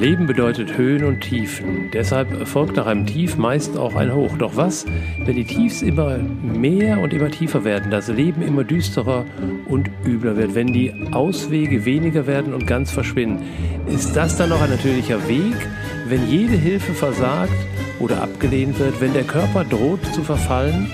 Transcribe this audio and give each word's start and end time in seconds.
Leben 0.00 0.24
bedeutet 0.24 0.78
Höhen 0.78 1.04
und 1.04 1.20
Tiefen. 1.20 1.90
Deshalb 1.92 2.48
folgt 2.48 2.76
nach 2.76 2.86
einem 2.86 3.04
Tief 3.04 3.36
meist 3.36 3.76
auch 3.76 3.94
ein 3.94 4.14
Hoch. 4.14 4.38
Doch 4.38 4.56
was, 4.56 4.86
wenn 5.26 5.36
die 5.36 5.44
Tiefs 5.44 5.82
immer 5.82 6.16
mehr 6.16 7.00
und 7.00 7.12
immer 7.12 7.30
tiefer 7.30 7.64
werden, 7.64 7.90
das 7.90 8.08
Leben 8.08 8.40
immer 8.40 8.64
düsterer 8.64 9.26
und 9.68 9.90
übler 10.06 10.38
wird, 10.38 10.54
wenn 10.54 10.72
die 10.72 10.94
Auswege 11.12 11.84
weniger 11.84 12.26
werden 12.26 12.54
und 12.54 12.66
ganz 12.66 12.90
verschwinden? 12.90 13.44
Ist 13.88 14.16
das 14.16 14.38
dann 14.38 14.48
noch 14.48 14.62
ein 14.62 14.70
natürlicher 14.70 15.28
Weg, 15.28 15.68
wenn 16.08 16.26
jede 16.26 16.54
Hilfe 16.54 16.94
versagt 16.94 17.52
oder 17.98 18.22
abgelehnt 18.22 18.78
wird, 18.78 19.02
wenn 19.02 19.12
der 19.12 19.24
Körper 19.24 19.64
droht 19.64 20.02
zu 20.14 20.22
verfallen? 20.22 20.90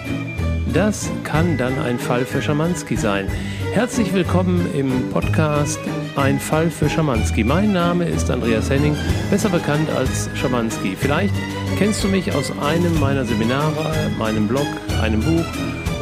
Das 0.74 1.12
kann 1.22 1.56
dann 1.58 1.78
ein 1.78 2.00
Fall 2.00 2.24
für 2.24 2.42
Schamanski 2.42 2.96
sein. 2.96 3.28
Herzlich 3.72 4.12
willkommen 4.12 4.66
im 4.74 4.90
Podcast 5.12 5.78
Ein 6.16 6.40
Fall 6.40 6.70
für 6.70 6.88
Schamanski. 6.88 7.44
Mein 7.44 7.74
Name 7.74 8.06
ist 8.06 8.30
Andreas 8.30 8.70
Henning, 8.70 8.96
besser 9.30 9.50
bekannt 9.50 9.90
als 9.90 10.30
Schamanski. 10.34 10.96
Vielleicht 10.98 11.34
kennst 11.76 12.02
du 12.02 12.08
mich 12.08 12.34
aus 12.34 12.50
einem 12.58 12.98
meiner 12.98 13.26
Seminare, 13.26 14.10
meinem 14.18 14.48
Blog, 14.48 14.66
einem 15.02 15.20
Buch 15.20 15.44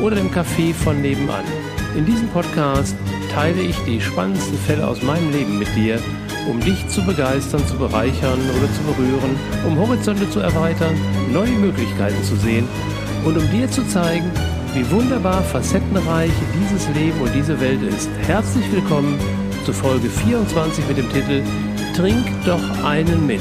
oder 0.00 0.14
dem 0.14 0.30
Café 0.30 0.72
von 0.72 1.02
nebenan. 1.02 1.42
In 1.96 2.06
diesem 2.06 2.28
Podcast 2.28 2.94
teile 3.34 3.60
ich 3.60 3.76
die 3.86 4.00
spannendsten 4.00 4.56
Fälle 4.56 4.86
aus 4.86 5.02
meinem 5.02 5.32
Leben 5.32 5.58
mit 5.58 5.74
dir, 5.74 5.98
um 6.48 6.60
dich 6.60 6.86
zu 6.88 7.04
begeistern, 7.04 7.66
zu 7.66 7.76
bereichern 7.76 8.38
oder 8.56 8.72
zu 8.72 8.82
berühren, 8.84 9.36
um 9.66 9.76
Horizonte 9.76 10.30
zu 10.30 10.38
erweitern, 10.38 10.94
neue 11.32 11.50
Möglichkeiten 11.50 12.22
zu 12.22 12.36
sehen 12.36 12.68
und 13.24 13.36
um 13.36 13.50
dir 13.50 13.68
zu 13.68 13.84
zeigen, 13.88 14.30
wie 14.74 14.88
wunderbar 14.92 15.42
facettenreich 15.42 16.32
dieses 16.54 16.88
Leben 16.94 17.20
und 17.20 17.34
diese 17.34 17.60
Welt 17.60 17.82
ist. 17.82 18.08
Herzlich 18.28 18.70
willkommen 18.70 19.18
zu 19.64 19.72
Folge 19.72 20.10
24 20.10 20.86
mit 20.88 20.98
dem 20.98 21.08
Titel 21.08 21.42
Trink 21.96 22.26
doch 22.44 22.84
einen 22.84 23.26
mit. 23.26 23.40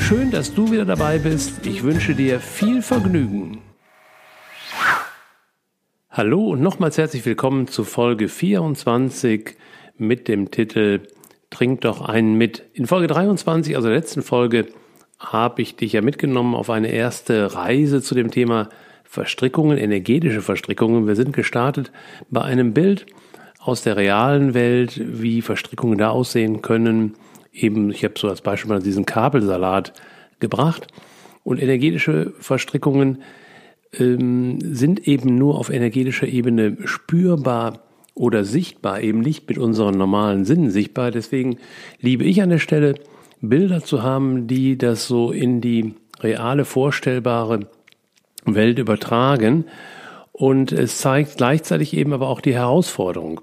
Schön, 0.00 0.32
dass 0.32 0.52
du 0.52 0.72
wieder 0.72 0.84
dabei 0.84 1.18
bist. 1.18 1.64
Ich 1.64 1.84
wünsche 1.84 2.16
dir 2.16 2.40
viel 2.40 2.82
Vergnügen. 2.82 3.58
Hallo 6.10 6.48
und 6.48 6.62
nochmals 6.62 6.98
herzlich 6.98 7.24
willkommen 7.24 7.68
zu 7.68 7.84
Folge 7.84 8.28
24 8.28 9.54
mit 9.98 10.26
dem 10.26 10.50
Titel 10.50 11.02
Trink 11.50 11.82
doch 11.82 12.00
einen 12.00 12.34
mit. 12.34 12.64
In 12.72 12.88
Folge 12.88 13.06
23, 13.06 13.76
also 13.76 13.86
der 13.86 13.98
letzten 13.98 14.22
Folge, 14.22 14.66
habe 15.20 15.62
ich 15.62 15.76
dich 15.76 15.92
ja 15.92 16.02
mitgenommen 16.02 16.56
auf 16.56 16.70
eine 16.70 16.90
erste 16.90 17.54
Reise 17.54 18.02
zu 18.02 18.16
dem 18.16 18.32
Thema 18.32 18.68
Verstrickungen, 19.04 19.78
energetische 19.78 20.42
Verstrickungen. 20.42 21.06
Wir 21.06 21.14
sind 21.14 21.32
gestartet 21.32 21.92
bei 22.30 22.42
einem 22.42 22.74
Bild 22.74 23.06
aus 23.64 23.82
der 23.82 23.96
realen 23.96 24.54
Welt, 24.54 25.00
wie 25.04 25.42
Verstrickungen 25.42 25.98
da 25.98 26.10
aussehen 26.10 26.62
können. 26.62 27.14
Eben, 27.52 27.90
ich 27.90 28.04
habe 28.04 28.14
so 28.18 28.28
als 28.28 28.40
Beispiel 28.40 28.70
mal 28.70 28.82
diesen 28.82 29.06
Kabelsalat 29.06 29.92
gebracht. 30.40 30.88
Und 31.44 31.60
energetische 31.60 32.32
Verstrickungen 32.38 33.22
ähm, 33.98 34.58
sind 34.60 35.06
eben 35.06 35.36
nur 35.36 35.58
auf 35.58 35.70
energetischer 35.70 36.26
Ebene 36.26 36.76
spürbar 36.84 37.80
oder 38.14 38.44
sichtbar, 38.44 39.00
eben 39.00 39.20
nicht 39.20 39.48
mit 39.48 39.58
unseren 39.58 39.96
normalen 39.96 40.44
Sinnen 40.44 40.70
sichtbar. 40.70 41.10
Deswegen 41.10 41.58
liebe 42.00 42.24
ich 42.24 42.42
an 42.42 42.50
der 42.50 42.58
Stelle, 42.58 42.94
Bilder 43.40 43.82
zu 43.82 44.02
haben, 44.02 44.46
die 44.46 44.78
das 44.78 45.06
so 45.06 45.32
in 45.32 45.60
die 45.60 45.94
reale, 46.20 46.64
vorstellbare 46.64 47.66
Welt 48.44 48.78
übertragen. 48.78 49.64
Und 50.32 50.72
es 50.72 50.98
zeigt 50.98 51.36
gleichzeitig 51.36 51.94
eben 51.94 52.12
aber 52.12 52.28
auch 52.28 52.40
die 52.40 52.54
Herausforderung, 52.54 53.42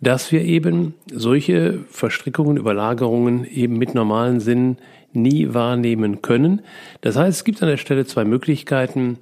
dass 0.00 0.32
wir 0.32 0.42
eben 0.42 0.94
solche 1.12 1.80
Verstrickungen, 1.88 2.56
Überlagerungen 2.56 3.44
eben 3.44 3.76
mit 3.76 3.94
normalen 3.94 4.40
Sinnen 4.40 4.78
nie 5.12 5.52
wahrnehmen 5.52 6.22
können. 6.22 6.62
Das 7.02 7.16
heißt, 7.16 7.38
es 7.38 7.44
gibt 7.44 7.62
an 7.62 7.68
der 7.68 7.76
Stelle 7.76 8.06
zwei 8.06 8.24
Möglichkeiten. 8.24 9.18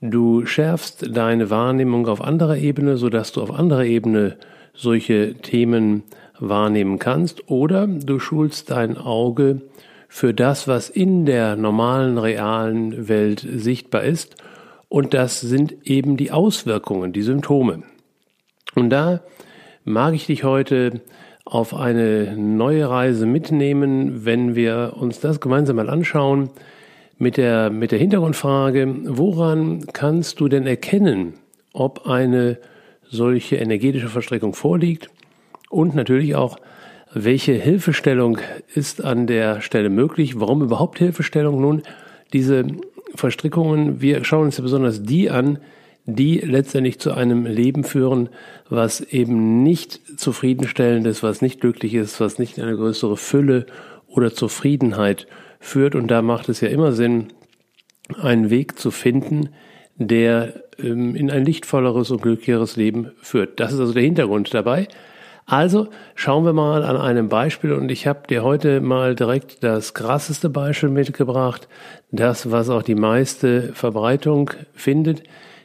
Du 0.00 0.44
schärfst 0.44 1.16
deine 1.16 1.50
Wahrnehmung 1.50 2.08
auf 2.08 2.20
anderer 2.20 2.56
Ebene, 2.56 2.96
sodass 2.96 3.32
du 3.32 3.42
auf 3.42 3.52
anderer 3.52 3.84
Ebene 3.84 4.36
solche 4.74 5.34
Themen 5.34 6.02
wahrnehmen 6.38 6.98
kannst, 6.98 7.48
oder 7.50 7.86
du 7.86 8.18
schulst 8.18 8.70
dein 8.70 8.96
Auge 8.96 9.60
für 10.08 10.34
das, 10.34 10.66
was 10.66 10.88
in 10.88 11.26
der 11.26 11.54
normalen, 11.54 12.18
realen 12.18 13.08
Welt 13.08 13.46
sichtbar 13.48 14.02
ist 14.02 14.36
und 14.90 15.14
das 15.14 15.40
sind 15.40 15.76
eben 15.84 16.18
die 16.18 16.32
Auswirkungen, 16.32 17.12
die 17.14 17.22
Symptome. 17.22 17.84
Und 18.74 18.90
da 18.90 19.20
mag 19.84 20.14
ich 20.14 20.26
dich 20.26 20.44
heute 20.44 21.00
auf 21.44 21.74
eine 21.74 22.36
neue 22.36 22.90
Reise 22.90 23.24
mitnehmen, 23.24 24.24
wenn 24.24 24.56
wir 24.56 24.94
uns 24.96 25.20
das 25.20 25.40
gemeinsam 25.40 25.76
mal 25.76 25.88
anschauen, 25.88 26.50
mit 27.18 27.36
der, 27.36 27.70
mit 27.70 27.92
der 27.92 28.00
Hintergrundfrage, 28.00 28.96
woran 29.04 29.86
kannst 29.92 30.40
du 30.40 30.48
denn 30.48 30.66
erkennen, 30.66 31.34
ob 31.72 32.06
eine 32.06 32.58
solche 33.08 33.56
energetische 33.56 34.08
Verstrickung 34.08 34.54
vorliegt 34.54 35.08
und 35.68 35.94
natürlich 35.94 36.34
auch, 36.34 36.58
welche 37.12 37.52
Hilfestellung 37.52 38.38
ist 38.74 39.04
an 39.04 39.26
der 39.26 39.60
Stelle 39.60 39.88
möglich, 39.88 40.40
warum 40.40 40.62
überhaupt 40.62 40.98
Hilfestellung? 40.98 41.60
Nun, 41.60 41.82
diese 42.32 42.64
Verstrickungen, 43.14 44.00
wir 44.00 44.24
schauen 44.24 44.46
uns 44.46 44.56
ja 44.56 44.62
besonders 44.62 45.02
die 45.02 45.30
an, 45.30 45.58
die 46.06 46.38
letztendlich 46.38 46.98
zu 46.98 47.12
einem 47.12 47.46
Leben 47.46 47.84
führen, 47.84 48.30
was 48.68 49.00
eben 49.00 49.62
nicht 49.62 50.18
zufriedenstellend 50.18 51.06
ist, 51.06 51.22
was 51.22 51.42
nicht 51.42 51.60
glücklich 51.60 51.94
ist, 51.94 52.20
was 52.20 52.38
nicht 52.38 52.58
eine 52.58 52.76
größere 52.76 53.16
Fülle 53.16 53.66
oder 54.06 54.32
Zufriedenheit 54.32 55.26
führt. 55.60 55.94
Und 55.94 56.08
da 56.08 56.22
macht 56.22 56.48
es 56.48 56.60
ja 56.60 56.68
immer 56.68 56.92
Sinn, 56.92 57.28
einen 58.20 58.50
Weg 58.50 58.78
zu 58.78 58.90
finden, 58.90 59.50
der 59.96 60.64
ähm, 60.78 61.14
in 61.14 61.30
ein 61.30 61.44
lichtvolleres 61.44 62.10
und 62.10 62.22
glücklicheres 62.22 62.76
Leben 62.76 63.12
führt. 63.20 63.60
Das 63.60 63.72
ist 63.72 63.80
also 63.80 63.92
der 63.92 64.02
Hintergrund 64.02 64.52
dabei. 64.52 64.88
Also 65.50 65.88
schauen 66.14 66.44
wir 66.44 66.52
mal 66.52 66.84
an 66.84 66.96
einem 66.96 67.28
Beispiel 67.28 67.72
und 67.72 67.90
ich 67.90 68.06
habe 68.06 68.20
dir 68.28 68.44
heute 68.44 68.80
mal 68.80 69.16
direkt 69.16 69.64
das 69.64 69.94
krasseste 69.94 70.48
Beispiel 70.48 70.90
mitgebracht, 70.90 71.66
das, 72.12 72.52
was 72.52 72.68
auch 72.70 72.84
die 72.84 72.94
meiste 72.94 73.72
Verbreitung 73.72 74.52
findet, 74.74 75.24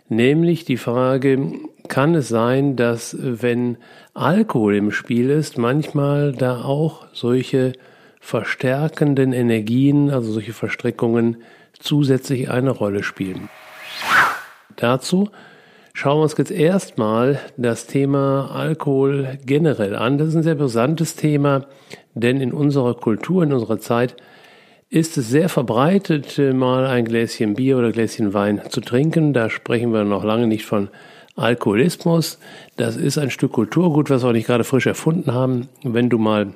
nämlich 0.09 0.65
die 0.65 0.77
Frage, 0.77 1.51
kann 1.87 2.15
es 2.15 2.29
sein, 2.29 2.75
dass 2.75 3.15
wenn 3.19 3.77
Alkohol 4.15 4.75
im 4.75 4.89
Spiel 4.89 5.29
ist, 5.29 5.59
manchmal 5.59 6.31
da 6.31 6.63
auch 6.63 7.05
solche 7.13 7.73
verstärkenden 8.19 9.33
Energien, 9.33 10.09
also 10.09 10.31
solche 10.31 10.53
Verstrickungen 10.53 11.43
zusätzlich 11.77 12.49
eine 12.49 12.71
Rolle 12.71 13.03
spielen. 13.03 13.49
Dazu 14.77 15.29
schauen 15.95 16.19
wir 16.19 16.23
uns 16.23 16.37
jetzt 16.37 16.51
erstmal 16.51 17.39
das 17.55 17.87
Thema 17.87 18.51
Alkohol 18.51 19.39
generell 19.45 19.95
an. 19.95 20.17
Das 20.17 20.27
ist 20.27 20.35
ein 20.35 20.43
sehr 20.43 20.55
brisantes 20.55 21.15
Thema, 21.15 21.67
denn 22.13 22.41
in 22.41 22.51
unserer 22.51 22.95
Kultur, 22.95 23.43
in 23.43 23.53
unserer 23.53 23.79
Zeit 23.79 24.17
ist 24.89 25.17
es 25.17 25.29
sehr 25.29 25.47
verbreitet, 25.47 26.37
mal 26.37 26.85
ein 26.85 27.05
Gläschen 27.05 27.53
Bier 27.53 27.77
oder 27.77 27.93
Gläschen 27.93 28.33
Wein 28.33 28.61
zu 28.69 28.81
trinken. 28.81 29.31
Da 29.31 29.49
sprechen 29.49 29.93
wir 29.93 30.03
noch 30.03 30.25
lange 30.25 30.47
nicht 30.47 30.65
von 30.65 30.89
Alkoholismus. 31.37 32.39
Das 32.75 32.97
ist 32.97 33.17
ein 33.17 33.31
Stück 33.31 33.53
Kulturgut, 33.53 34.09
was 34.09 34.23
wir 34.23 34.33
nicht 34.33 34.47
gerade 34.47 34.65
frisch 34.65 34.87
erfunden 34.87 35.33
haben. 35.33 35.69
Wenn 35.81 36.09
du 36.09 36.17
mal 36.17 36.53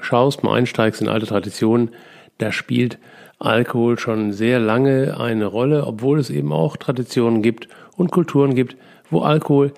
schaust, 0.00 0.42
mal 0.42 0.54
einsteigst 0.54 1.00
in 1.00 1.08
alte 1.08 1.26
Traditionen, 1.26 1.90
da 2.38 2.50
spielt 2.50 2.98
Alkohol 3.44 3.98
schon 3.98 4.32
sehr 4.32 4.58
lange 4.58 5.18
eine 5.18 5.46
Rolle, 5.46 5.86
obwohl 5.86 6.18
es 6.18 6.30
eben 6.30 6.52
auch 6.52 6.76
Traditionen 6.76 7.42
gibt 7.42 7.68
und 7.96 8.10
Kulturen 8.10 8.54
gibt, 8.54 8.76
wo 9.10 9.20
Alkohol 9.20 9.72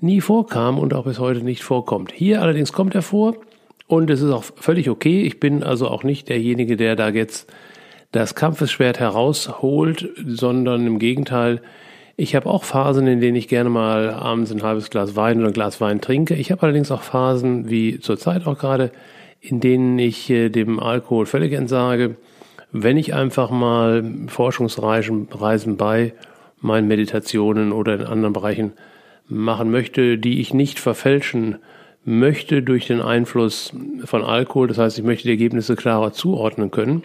nie 0.00 0.20
vorkam 0.20 0.78
und 0.78 0.94
auch 0.94 1.04
bis 1.04 1.18
heute 1.18 1.42
nicht 1.42 1.62
vorkommt. 1.62 2.12
Hier 2.12 2.42
allerdings 2.42 2.72
kommt 2.72 2.94
er 2.94 3.02
vor 3.02 3.36
und 3.86 4.08
es 4.10 4.22
ist 4.22 4.30
auch 4.30 4.44
völlig 4.44 4.88
okay. 4.88 5.22
Ich 5.22 5.40
bin 5.40 5.62
also 5.62 5.88
auch 5.88 6.02
nicht 6.02 6.28
derjenige, 6.28 6.76
der 6.76 6.96
da 6.96 7.10
jetzt 7.10 7.52
das 8.12 8.34
Kampfesschwert 8.34 8.98
herausholt, 8.98 10.08
sondern 10.26 10.86
im 10.86 10.98
Gegenteil, 10.98 11.60
ich 12.16 12.34
habe 12.34 12.50
auch 12.50 12.64
Phasen, 12.64 13.06
in 13.06 13.20
denen 13.20 13.36
ich 13.36 13.48
gerne 13.48 13.70
mal 13.70 14.10
abends 14.10 14.52
ein 14.52 14.62
halbes 14.62 14.90
Glas 14.90 15.16
Wein 15.16 15.38
oder 15.38 15.48
ein 15.48 15.54
Glas 15.54 15.80
Wein 15.80 16.00
trinke. 16.00 16.34
Ich 16.34 16.50
habe 16.50 16.62
allerdings 16.62 16.90
auch 16.90 17.02
Phasen, 17.02 17.70
wie 17.70 18.00
zurzeit 18.00 18.46
auch 18.46 18.58
gerade, 18.58 18.90
in 19.40 19.60
denen 19.60 19.98
ich 19.98 20.28
äh, 20.28 20.50
dem 20.50 20.80
Alkohol 20.80 21.26
völlig 21.26 21.52
entsage. 21.52 22.16
Wenn 22.72 22.96
ich 22.96 23.14
einfach 23.14 23.50
mal 23.50 24.04
Forschungsreisen 24.28 25.76
bei 25.76 26.12
meinen 26.60 26.88
Meditationen 26.88 27.72
oder 27.72 27.94
in 27.94 28.02
anderen 28.02 28.32
Bereichen 28.32 28.72
machen 29.26 29.70
möchte, 29.70 30.18
die 30.18 30.40
ich 30.40 30.54
nicht 30.54 30.78
verfälschen 30.78 31.58
möchte 32.04 32.62
durch 32.62 32.86
den 32.86 33.00
Einfluss 33.00 33.72
von 34.04 34.22
Alkohol. 34.22 34.68
Das 34.68 34.78
heißt, 34.78 34.98
ich 34.98 35.04
möchte 35.04 35.24
die 35.24 35.30
Ergebnisse 35.30 35.76
klarer 35.76 36.12
zuordnen 36.12 36.70
können. 36.70 37.02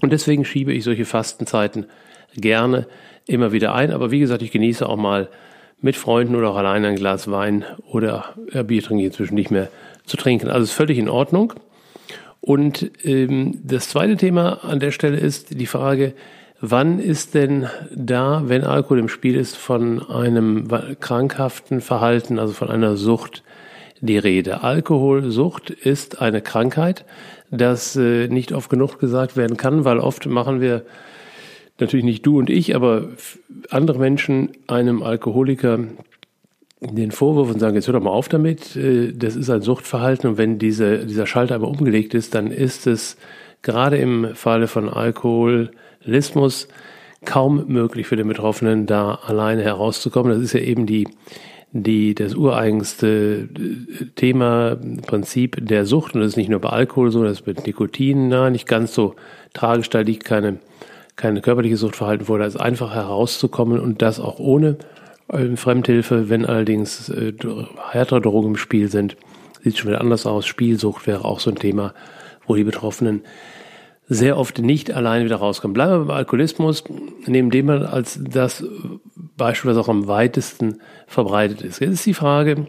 Und 0.00 0.12
deswegen 0.12 0.44
schiebe 0.44 0.72
ich 0.72 0.84
solche 0.84 1.04
Fastenzeiten 1.04 1.86
gerne 2.34 2.86
immer 3.26 3.52
wieder 3.52 3.74
ein. 3.74 3.92
Aber 3.92 4.10
wie 4.10 4.20
gesagt, 4.20 4.42
ich 4.42 4.50
genieße 4.50 4.88
auch 4.88 4.96
mal 4.96 5.28
mit 5.80 5.96
Freunden 5.96 6.36
oder 6.36 6.50
auch 6.50 6.56
allein 6.56 6.84
ein 6.84 6.96
Glas 6.96 7.30
Wein 7.30 7.64
oder 7.86 8.34
Bier 8.66 8.82
trinke 8.82 9.02
ich 9.02 9.08
inzwischen 9.08 9.34
nicht 9.34 9.50
mehr 9.50 9.68
zu 10.04 10.16
trinken. 10.16 10.48
Also 10.48 10.64
ist 10.64 10.72
völlig 10.72 10.98
in 10.98 11.08
Ordnung. 11.08 11.54
Und 12.44 12.90
ähm, 13.04 13.60
das 13.62 13.88
zweite 13.88 14.16
Thema 14.16 14.64
an 14.64 14.80
der 14.80 14.90
Stelle 14.90 15.16
ist 15.16 15.60
die 15.60 15.66
Frage, 15.66 16.12
wann 16.60 16.98
ist 16.98 17.34
denn 17.34 17.68
da, 17.94 18.42
wenn 18.46 18.64
Alkohol 18.64 18.98
im 18.98 19.08
Spiel 19.08 19.36
ist, 19.36 19.56
von 19.56 20.02
einem 20.02 20.66
krankhaften 20.98 21.80
Verhalten, 21.80 22.40
also 22.40 22.52
von 22.52 22.68
einer 22.68 22.96
Sucht 22.96 23.44
die 24.00 24.18
Rede? 24.18 24.64
Alkoholsucht 24.64 25.70
ist 25.70 26.20
eine 26.20 26.42
Krankheit, 26.42 27.04
das 27.52 27.94
äh, 27.94 28.26
nicht 28.26 28.50
oft 28.50 28.68
genug 28.68 28.98
gesagt 28.98 29.36
werden 29.36 29.56
kann, 29.56 29.84
weil 29.84 29.98
oft 29.98 30.26
machen 30.26 30.60
wir 30.60 30.82
natürlich 31.78 32.04
nicht 32.04 32.26
du 32.26 32.40
und 32.40 32.50
ich, 32.50 32.74
aber 32.74 33.10
andere 33.70 34.00
Menschen 34.00 34.50
einem 34.66 35.04
Alkoholiker 35.04 35.78
den 36.90 37.12
Vorwurf 37.12 37.50
und 37.50 37.60
sagen, 37.60 37.76
jetzt 37.76 37.86
hör 37.86 37.94
doch 37.94 38.02
mal 38.02 38.10
auf 38.10 38.28
damit, 38.28 38.76
äh, 38.76 39.12
das 39.12 39.36
ist 39.36 39.50
ein 39.50 39.62
Suchtverhalten 39.62 40.30
und 40.30 40.38
wenn 40.38 40.58
diese, 40.58 41.06
dieser 41.06 41.26
Schalter 41.26 41.54
aber 41.54 41.68
umgelegt 41.68 42.14
ist, 42.14 42.34
dann 42.34 42.48
ist 42.48 42.86
es 42.86 43.16
gerade 43.62 43.96
im 43.96 44.34
Falle 44.34 44.66
von 44.66 44.88
Alkoholismus 44.88 46.68
kaum 47.24 47.66
möglich 47.68 48.08
für 48.08 48.16
den 48.16 48.26
Betroffenen, 48.26 48.86
da 48.86 49.14
alleine 49.14 49.62
herauszukommen. 49.62 50.32
Das 50.32 50.42
ist 50.42 50.54
ja 50.54 50.60
eben 50.60 50.86
die, 50.86 51.06
die, 51.70 52.14
das 52.16 52.34
ureigenste 52.34 53.48
äh, 53.54 54.04
Thema, 54.16 54.76
Prinzip 55.06 55.56
der 55.60 55.86
Sucht. 55.86 56.14
Und 56.14 56.22
das 56.22 56.30
ist 56.30 56.36
nicht 56.36 56.50
nur 56.50 56.60
bei 56.60 56.70
Alkohol 56.70 57.12
so, 57.12 57.22
das 57.22 57.40
ist 57.40 57.46
mit 57.46 57.64
Nikotin 57.66 58.28
na, 58.28 58.50
nicht 58.50 58.66
ganz 58.66 58.92
so 58.92 59.14
tragisch, 59.54 59.88
da 59.88 60.00
liegt 60.00 60.24
keine, 60.24 60.58
keine 61.14 61.40
körperliche 61.40 61.76
Suchtverhalten 61.76 62.26
vor, 62.26 62.38
da 62.38 62.46
ist 62.46 62.60
einfach 62.60 62.92
herauszukommen 62.92 63.78
und 63.78 64.02
das 64.02 64.18
auch 64.18 64.40
ohne 64.40 64.78
Fremdhilfe, 65.56 66.28
wenn 66.28 66.44
allerdings 66.44 67.08
äh, 67.08 67.32
härtere 67.90 68.20
Drogen 68.20 68.50
im 68.50 68.56
Spiel 68.56 68.88
sind, 68.88 69.16
sieht 69.62 69.78
schon 69.78 69.88
wieder 69.88 70.00
anders 70.00 70.26
aus. 70.26 70.46
Spielsucht 70.46 71.06
wäre 71.06 71.24
auch 71.24 71.40
so 71.40 71.50
ein 71.50 71.56
Thema, 71.56 71.94
wo 72.46 72.54
die 72.54 72.64
Betroffenen 72.64 73.22
sehr 74.08 74.36
oft 74.36 74.58
nicht 74.58 74.92
alleine 74.92 75.24
wieder 75.24 75.36
rauskommen. 75.36 75.72
Bleiben 75.72 75.92
wir 75.92 75.98
beim 76.06 76.16
Alkoholismus, 76.16 76.84
neben 77.26 77.50
dem 77.50 77.66
man 77.66 77.84
als 77.84 78.20
das 78.22 78.64
Beispiel, 79.36 79.70
was 79.70 79.78
auch 79.78 79.88
am 79.88 80.06
weitesten 80.06 80.80
verbreitet 81.06 81.62
ist. 81.62 81.80
Jetzt 81.80 81.92
ist 81.92 82.06
die 82.06 82.14
Frage, 82.14 82.66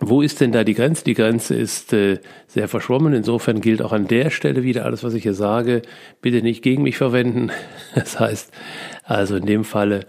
wo 0.00 0.22
ist 0.22 0.40
denn 0.40 0.52
da 0.52 0.62
die 0.62 0.74
Grenze? 0.74 1.02
Die 1.02 1.14
Grenze 1.14 1.56
ist 1.56 1.92
äh, 1.92 2.20
sehr 2.46 2.68
verschwommen. 2.68 3.14
Insofern 3.14 3.60
gilt 3.60 3.82
auch 3.82 3.92
an 3.92 4.06
der 4.06 4.30
Stelle 4.30 4.62
wieder 4.62 4.84
alles, 4.84 5.02
was 5.02 5.14
ich 5.14 5.24
hier 5.24 5.34
sage, 5.34 5.82
bitte 6.22 6.40
nicht 6.42 6.62
gegen 6.62 6.82
mich 6.82 6.96
verwenden. 6.96 7.50
Das 7.94 8.20
heißt, 8.20 8.52
also 9.02 9.36
in 9.36 9.46
dem 9.46 9.64
Falle 9.64 10.06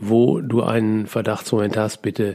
wo 0.00 0.40
du 0.40 0.62
einen 0.62 1.06
Verdachtsmoment 1.06 1.76
hast, 1.76 2.02
bitte 2.02 2.34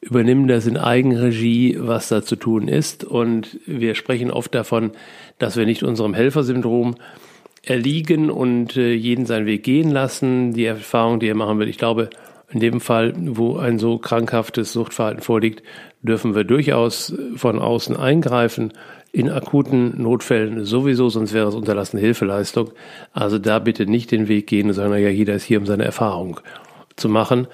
übernimm 0.00 0.46
das 0.46 0.66
in 0.66 0.76
Eigenregie, 0.76 1.76
was 1.80 2.08
da 2.08 2.22
zu 2.22 2.36
tun 2.36 2.68
ist. 2.68 3.04
Und 3.04 3.58
wir 3.66 3.94
sprechen 3.94 4.30
oft 4.30 4.54
davon, 4.54 4.92
dass 5.38 5.56
wir 5.56 5.66
nicht 5.66 5.82
unserem 5.82 6.14
Helfersyndrom 6.14 6.96
erliegen 7.62 8.30
und 8.30 8.76
äh, 8.76 8.92
jeden 8.92 9.26
seinen 9.26 9.46
Weg 9.46 9.64
gehen 9.64 9.90
lassen. 9.90 10.52
Die 10.52 10.64
Erfahrung, 10.64 11.18
die 11.18 11.28
er 11.28 11.34
machen 11.34 11.58
will, 11.58 11.68
ich 11.68 11.78
glaube, 11.78 12.10
in 12.48 12.60
dem 12.60 12.80
Fall, 12.80 13.12
wo 13.16 13.56
ein 13.56 13.80
so 13.80 13.98
krankhaftes 13.98 14.72
Suchtverhalten 14.72 15.22
vorliegt, 15.22 15.64
dürfen 16.02 16.36
wir 16.36 16.44
durchaus 16.44 17.12
von 17.34 17.58
außen 17.58 17.96
eingreifen. 17.96 18.72
In 19.10 19.30
akuten 19.30 20.00
Notfällen 20.00 20.64
sowieso, 20.64 21.08
sonst 21.08 21.32
wäre 21.32 21.48
es 21.48 21.54
unterlassene 21.54 22.00
Hilfeleistung. 22.00 22.70
Also 23.12 23.38
da 23.38 23.58
bitte 23.58 23.86
nicht 23.86 24.12
den 24.12 24.28
Weg 24.28 24.46
gehen 24.46 24.68
und 24.68 24.74
sagen, 24.74 24.92
ja, 24.92 25.08
jeder 25.08 25.34
ist 25.34 25.44
hier 25.44 25.58
um 25.58 25.66
seine 25.66 25.84
Erfahrung 25.84 26.38
zu 26.96 27.08
machen. 27.08 27.46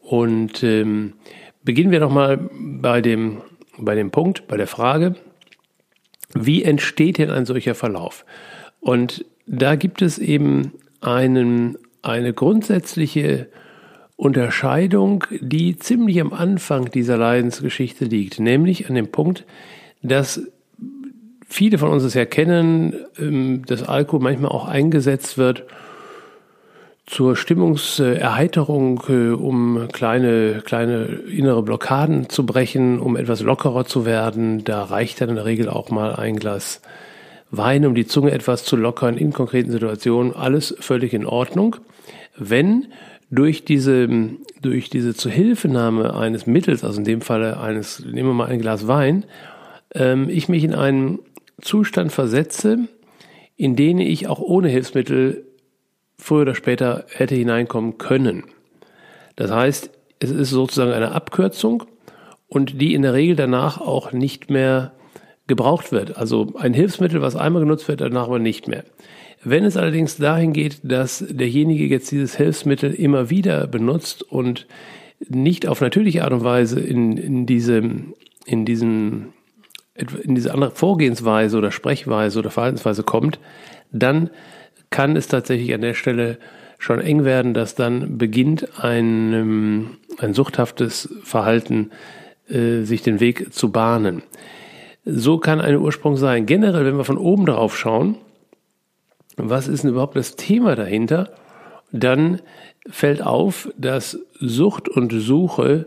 Und 0.00 0.62
ähm, 0.62 1.14
beginnen 1.62 1.92
wir 1.92 2.00
doch 2.00 2.10
mal 2.10 2.50
bei 2.52 3.00
dem, 3.00 3.42
bei 3.78 3.94
dem 3.94 4.10
Punkt, 4.10 4.48
bei 4.48 4.56
der 4.56 4.66
Frage, 4.66 5.14
wie 6.34 6.62
entsteht 6.62 7.18
denn 7.18 7.30
ein 7.30 7.46
solcher 7.46 7.74
Verlauf? 7.74 8.24
Und 8.80 9.24
da 9.46 9.74
gibt 9.74 10.02
es 10.02 10.18
eben 10.18 10.72
einen, 11.00 11.76
eine 12.02 12.32
grundsätzliche 12.32 13.48
Unterscheidung, 14.16 15.24
die 15.40 15.76
ziemlich 15.76 16.20
am 16.20 16.32
Anfang 16.32 16.90
dieser 16.90 17.16
Leidensgeschichte 17.16 18.04
liegt, 18.04 18.38
nämlich 18.38 18.88
an 18.88 18.94
dem 18.94 19.08
Punkt, 19.08 19.46
dass 20.02 20.42
viele 21.48 21.78
von 21.78 21.90
uns 21.90 22.04
es 22.04 22.14
ja 22.14 22.26
kennen, 22.26 22.94
ähm, 23.18 23.62
dass 23.66 23.82
Alkohol 23.82 24.20
manchmal 24.20 24.50
auch 24.50 24.66
eingesetzt 24.66 25.36
wird, 25.36 25.64
zur 27.10 27.34
Stimmungserheiterung, 27.34 29.02
äh, 29.08 29.30
um 29.30 29.88
kleine, 29.92 30.62
kleine 30.64 31.06
innere 31.06 31.62
Blockaden 31.64 32.28
zu 32.28 32.46
brechen, 32.46 33.00
um 33.00 33.16
etwas 33.16 33.42
lockerer 33.42 33.84
zu 33.84 34.06
werden. 34.06 34.62
Da 34.62 34.84
reicht 34.84 35.20
dann 35.20 35.30
in 35.30 35.34
der 35.34 35.44
Regel 35.44 35.68
auch 35.68 35.90
mal 35.90 36.14
ein 36.14 36.36
Glas 36.36 36.80
Wein, 37.50 37.84
um 37.84 37.96
die 37.96 38.06
Zunge 38.06 38.30
etwas 38.30 38.62
zu 38.62 38.76
lockern 38.76 39.16
in 39.16 39.32
konkreten 39.32 39.72
Situationen. 39.72 40.36
Alles 40.36 40.76
völlig 40.78 41.12
in 41.12 41.26
Ordnung. 41.26 41.76
Wenn 42.36 42.86
durch 43.28 43.64
diese, 43.64 44.08
durch 44.62 44.88
diese 44.88 45.12
Zuhilfenahme 45.12 46.14
eines 46.14 46.46
Mittels, 46.46 46.84
also 46.84 47.00
in 47.00 47.04
dem 47.04 47.22
Falle 47.22 47.58
eines, 47.58 48.04
nehmen 48.04 48.28
wir 48.28 48.34
mal 48.34 48.46
ein 48.46 48.60
Glas 48.60 48.86
Wein, 48.86 49.24
ähm, 49.96 50.28
ich 50.28 50.48
mich 50.48 50.62
in 50.62 50.74
einen 50.74 51.18
Zustand 51.60 52.12
versetze, 52.12 52.78
in 53.56 53.74
den 53.74 53.98
ich 53.98 54.28
auch 54.28 54.38
ohne 54.38 54.68
Hilfsmittel 54.68 55.44
früher 56.20 56.42
oder 56.42 56.54
später 56.54 57.04
hätte 57.08 57.34
hineinkommen 57.34 57.98
können. 57.98 58.44
Das 59.36 59.50
heißt, 59.50 59.90
es 60.20 60.30
ist 60.30 60.50
sozusagen 60.50 60.92
eine 60.92 61.12
Abkürzung 61.12 61.84
und 62.48 62.80
die 62.80 62.94
in 62.94 63.02
der 63.02 63.14
Regel 63.14 63.36
danach 63.36 63.80
auch 63.80 64.12
nicht 64.12 64.50
mehr 64.50 64.92
gebraucht 65.46 65.92
wird. 65.92 66.16
Also 66.16 66.52
ein 66.58 66.74
Hilfsmittel, 66.74 67.22
was 67.22 67.36
einmal 67.36 67.62
genutzt 67.62 67.88
wird, 67.88 68.00
danach 68.00 68.24
aber 68.24 68.38
nicht 68.38 68.68
mehr. 68.68 68.84
Wenn 69.42 69.64
es 69.64 69.76
allerdings 69.76 70.16
dahin 70.16 70.52
geht, 70.52 70.80
dass 70.82 71.24
derjenige 71.28 71.86
jetzt 71.86 72.10
dieses 72.10 72.36
Hilfsmittel 72.36 72.92
immer 72.92 73.30
wieder 73.30 73.66
benutzt 73.66 74.22
und 74.22 74.66
nicht 75.28 75.66
auf 75.66 75.80
natürliche 75.80 76.24
Art 76.24 76.32
und 76.32 76.44
Weise 76.44 76.80
in, 76.80 77.16
in 77.16 77.46
diese, 77.46 77.82
in 78.44 78.64
diesen, 78.64 79.32
in 79.94 80.34
diese 80.34 80.52
andere 80.52 80.70
Vorgehensweise 80.72 81.56
oder 81.56 81.70
Sprechweise 81.72 82.38
oder 82.38 82.50
Verhaltensweise 82.50 83.02
kommt, 83.02 83.38
dann 83.92 84.30
kann 84.90 85.16
es 85.16 85.28
tatsächlich 85.28 85.72
an 85.72 85.80
der 85.80 85.94
Stelle 85.94 86.38
schon 86.78 87.00
eng 87.00 87.24
werden, 87.24 87.54
dass 87.54 87.74
dann 87.74 88.18
beginnt 88.18 88.82
ein, 88.82 89.98
ein 90.18 90.34
suchthaftes 90.34 91.08
Verhalten 91.22 91.90
äh, 92.48 92.82
sich 92.82 93.02
den 93.02 93.20
Weg 93.20 93.52
zu 93.52 93.70
bahnen. 93.70 94.22
So 95.04 95.38
kann 95.38 95.60
ein 95.60 95.76
Ursprung 95.76 96.16
sein. 96.16 96.46
Generell, 96.46 96.84
wenn 96.84 96.96
wir 96.96 97.04
von 97.04 97.18
oben 97.18 97.46
drauf 97.46 97.76
schauen, 97.76 98.16
was 99.36 99.68
ist 99.68 99.84
denn 99.84 99.90
überhaupt 99.90 100.16
das 100.16 100.36
Thema 100.36 100.74
dahinter, 100.74 101.30
dann 101.92 102.40
fällt 102.88 103.22
auf, 103.22 103.68
dass 103.76 104.18
Sucht 104.38 104.88
und 104.88 105.12
Suche 105.12 105.86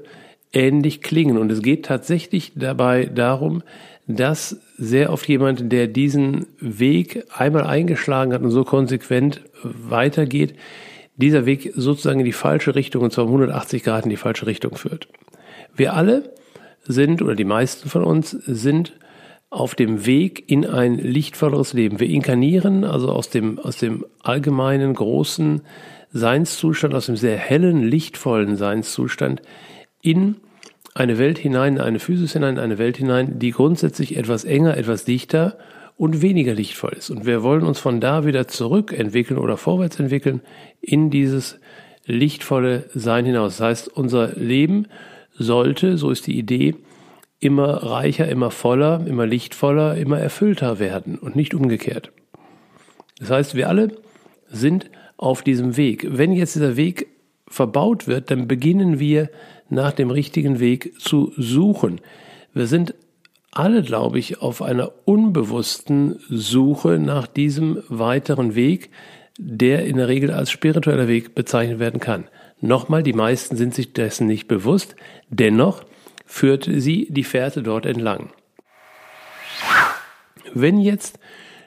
ähnlich 0.51 1.01
klingen. 1.01 1.37
Und 1.37 1.51
es 1.51 1.61
geht 1.61 1.85
tatsächlich 1.85 2.53
dabei 2.55 3.05
darum, 3.05 3.63
dass 4.07 4.59
sehr 4.77 5.11
oft 5.11 5.27
jemand, 5.27 5.71
der 5.71 5.87
diesen 5.87 6.47
Weg 6.59 7.25
einmal 7.35 7.63
eingeschlagen 7.63 8.33
hat 8.33 8.41
und 8.41 8.51
so 8.51 8.63
konsequent 8.63 9.41
weitergeht, 9.63 10.55
dieser 11.15 11.45
Weg 11.45 11.71
sozusagen 11.75 12.19
in 12.19 12.25
die 12.25 12.31
falsche 12.31 12.75
Richtung, 12.75 13.03
und 13.03 13.13
zwar 13.13 13.25
um 13.25 13.31
180 13.31 13.83
Grad 13.83 14.05
in 14.05 14.09
die 14.09 14.17
falsche 14.17 14.47
Richtung 14.47 14.75
führt. 14.75 15.07
Wir 15.75 15.93
alle 15.93 16.33
sind, 16.83 17.21
oder 17.21 17.35
die 17.35 17.45
meisten 17.45 17.89
von 17.89 18.03
uns, 18.03 18.31
sind 18.31 18.93
auf 19.49 19.75
dem 19.75 20.07
Weg 20.07 20.49
in 20.49 20.65
ein 20.65 20.97
lichtvolleres 20.97 21.73
Leben. 21.73 21.99
Wir 21.99 22.09
inkarnieren 22.09 22.83
also 22.83 23.09
aus 23.09 23.29
dem, 23.29 23.59
aus 23.59 23.77
dem 23.77 24.03
allgemeinen 24.23 24.95
großen 24.95 25.61
Seinszustand, 26.11 26.95
aus 26.95 27.05
dem 27.05 27.15
sehr 27.15 27.37
hellen, 27.37 27.83
lichtvollen 27.83 28.55
Seinszustand 28.55 29.43
in 30.01 30.37
eine 30.95 31.17
Welt 31.17 31.37
hinein, 31.39 31.79
eine 31.79 31.99
Physis 31.99 32.33
hinein, 32.33 32.59
eine 32.59 32.77
Welt 32.77 32.97
hinein, 32.97 33.39
die 33.39 33.51
grundsätzlich 33.51 34.15
etwas 34.15 34.45
enger, 34.45 34.77
etwas 34.77 35.05
dichter 35.05 35.57
und 35.97 36.21
weniger 36.21 36.53
lichtvoll 36.53 36.93
ist. 36.93 37.09
Und 37.09 37.25
wir 37.25 37.43
wollen 37.43 37.63
uns 37.63 37.79
von 37.79 37.99
da 37.99 38.25
wieder 38.25 38.47
zurückentwickeln 38.47 39.39
oder 39.39 39.57
vorwärts 39.57 39.99
entwickeln 39.99 40.41
in 40.81 41.09
dieses 41.09 41.59
lichtvolle 42.05 42.89
Sein 42.93 43.25
hinaus. 43.25 43.57
Das 43.57 43.65
heißt, 43.65 43.87
unser 43.89 44.33
Leben 44.35 44.87
sollte, 45.31 45.97
so 45.97 46.09
ist 46.11 46.27
die 46.27 46.37
Idee, 46.37 46.75
immer 47.39 47.83
reicher, 47.83 48.27
immer 48.29 48.51
voller, 48.51 49.05
immer 49.05 49.25
lichtvoller, 49.25 49.97
immer 49.97 50.19
erfüllter 50.19 50.79
werden 50.79 51.17
und 51.17 51.35
nicht 51.35 51.53
umgekehrt. 51.53 52.11
Das 53.19 53.29
heißt, 53.29 53.55
wir 53.55 53.69
alle 53.69 53.89
sind 54.47 54.89
auf 55.17 55.41
diesem 55.41 55.77
Weg. 55.77 56.05
Wenn 56.09 56.31
jetzt 56.31 56.55
dieser 56.55 56.77
Weg 56.77 57.07
verbaut 57.47 58.07
wird, 58.07 58.31
dann 58.31 58.47
beginnen 58.47 58.99
wir 58.99 59.29
nach 59.73 59.91
dem 59.91 60.11
richtigen 60.11 60.59
Weg 60.59 60.99
zu 60.99 61.33
suchen. 61.37 62.01
Wir 62.53 62.67
sind 62.67 62.95
alle, 63.51 63.83
glaube 63.83 64.19
ich, 64.19 64.41
auf 64.41 64.61
einer 64.61 64.91
unbewussten 65.05 66.19
Suche 66.29 66.99
nach 66.99 67.27
diesem 67.27 67.83
weiteren 67.89 68.55
Weg, 68.55 68.89
der 69.37 69.85
in 69.85 69.97
der 69.97 70.07
Regel 70.07 70.31
als 70.31 70.51
spiritueller 70.51 71.07
Weg 71.07 71.35
bezeichnet 71.35 71.79
werden 71.79 71.99
kann. 71.99 72.25
Nochmal, 72.61 73.03
die 73.03 73.13
meisten 73.13 73.57
sind 73.57 73.73
sich 73.73 73.93
dessen 73.93 74.27
nicht 74.27 74.47
bewusst, 74.47 74.95
dennoch 75.29 75.83
führt 76.25 76.67
sie 76.71 77.07
die 77.09 77.23
Fährte 77.23 77.61
dort 77.61 77.85
entlang. 77.85 78.31
Wenn 80.53 80.79
jetzt 80.79 81.19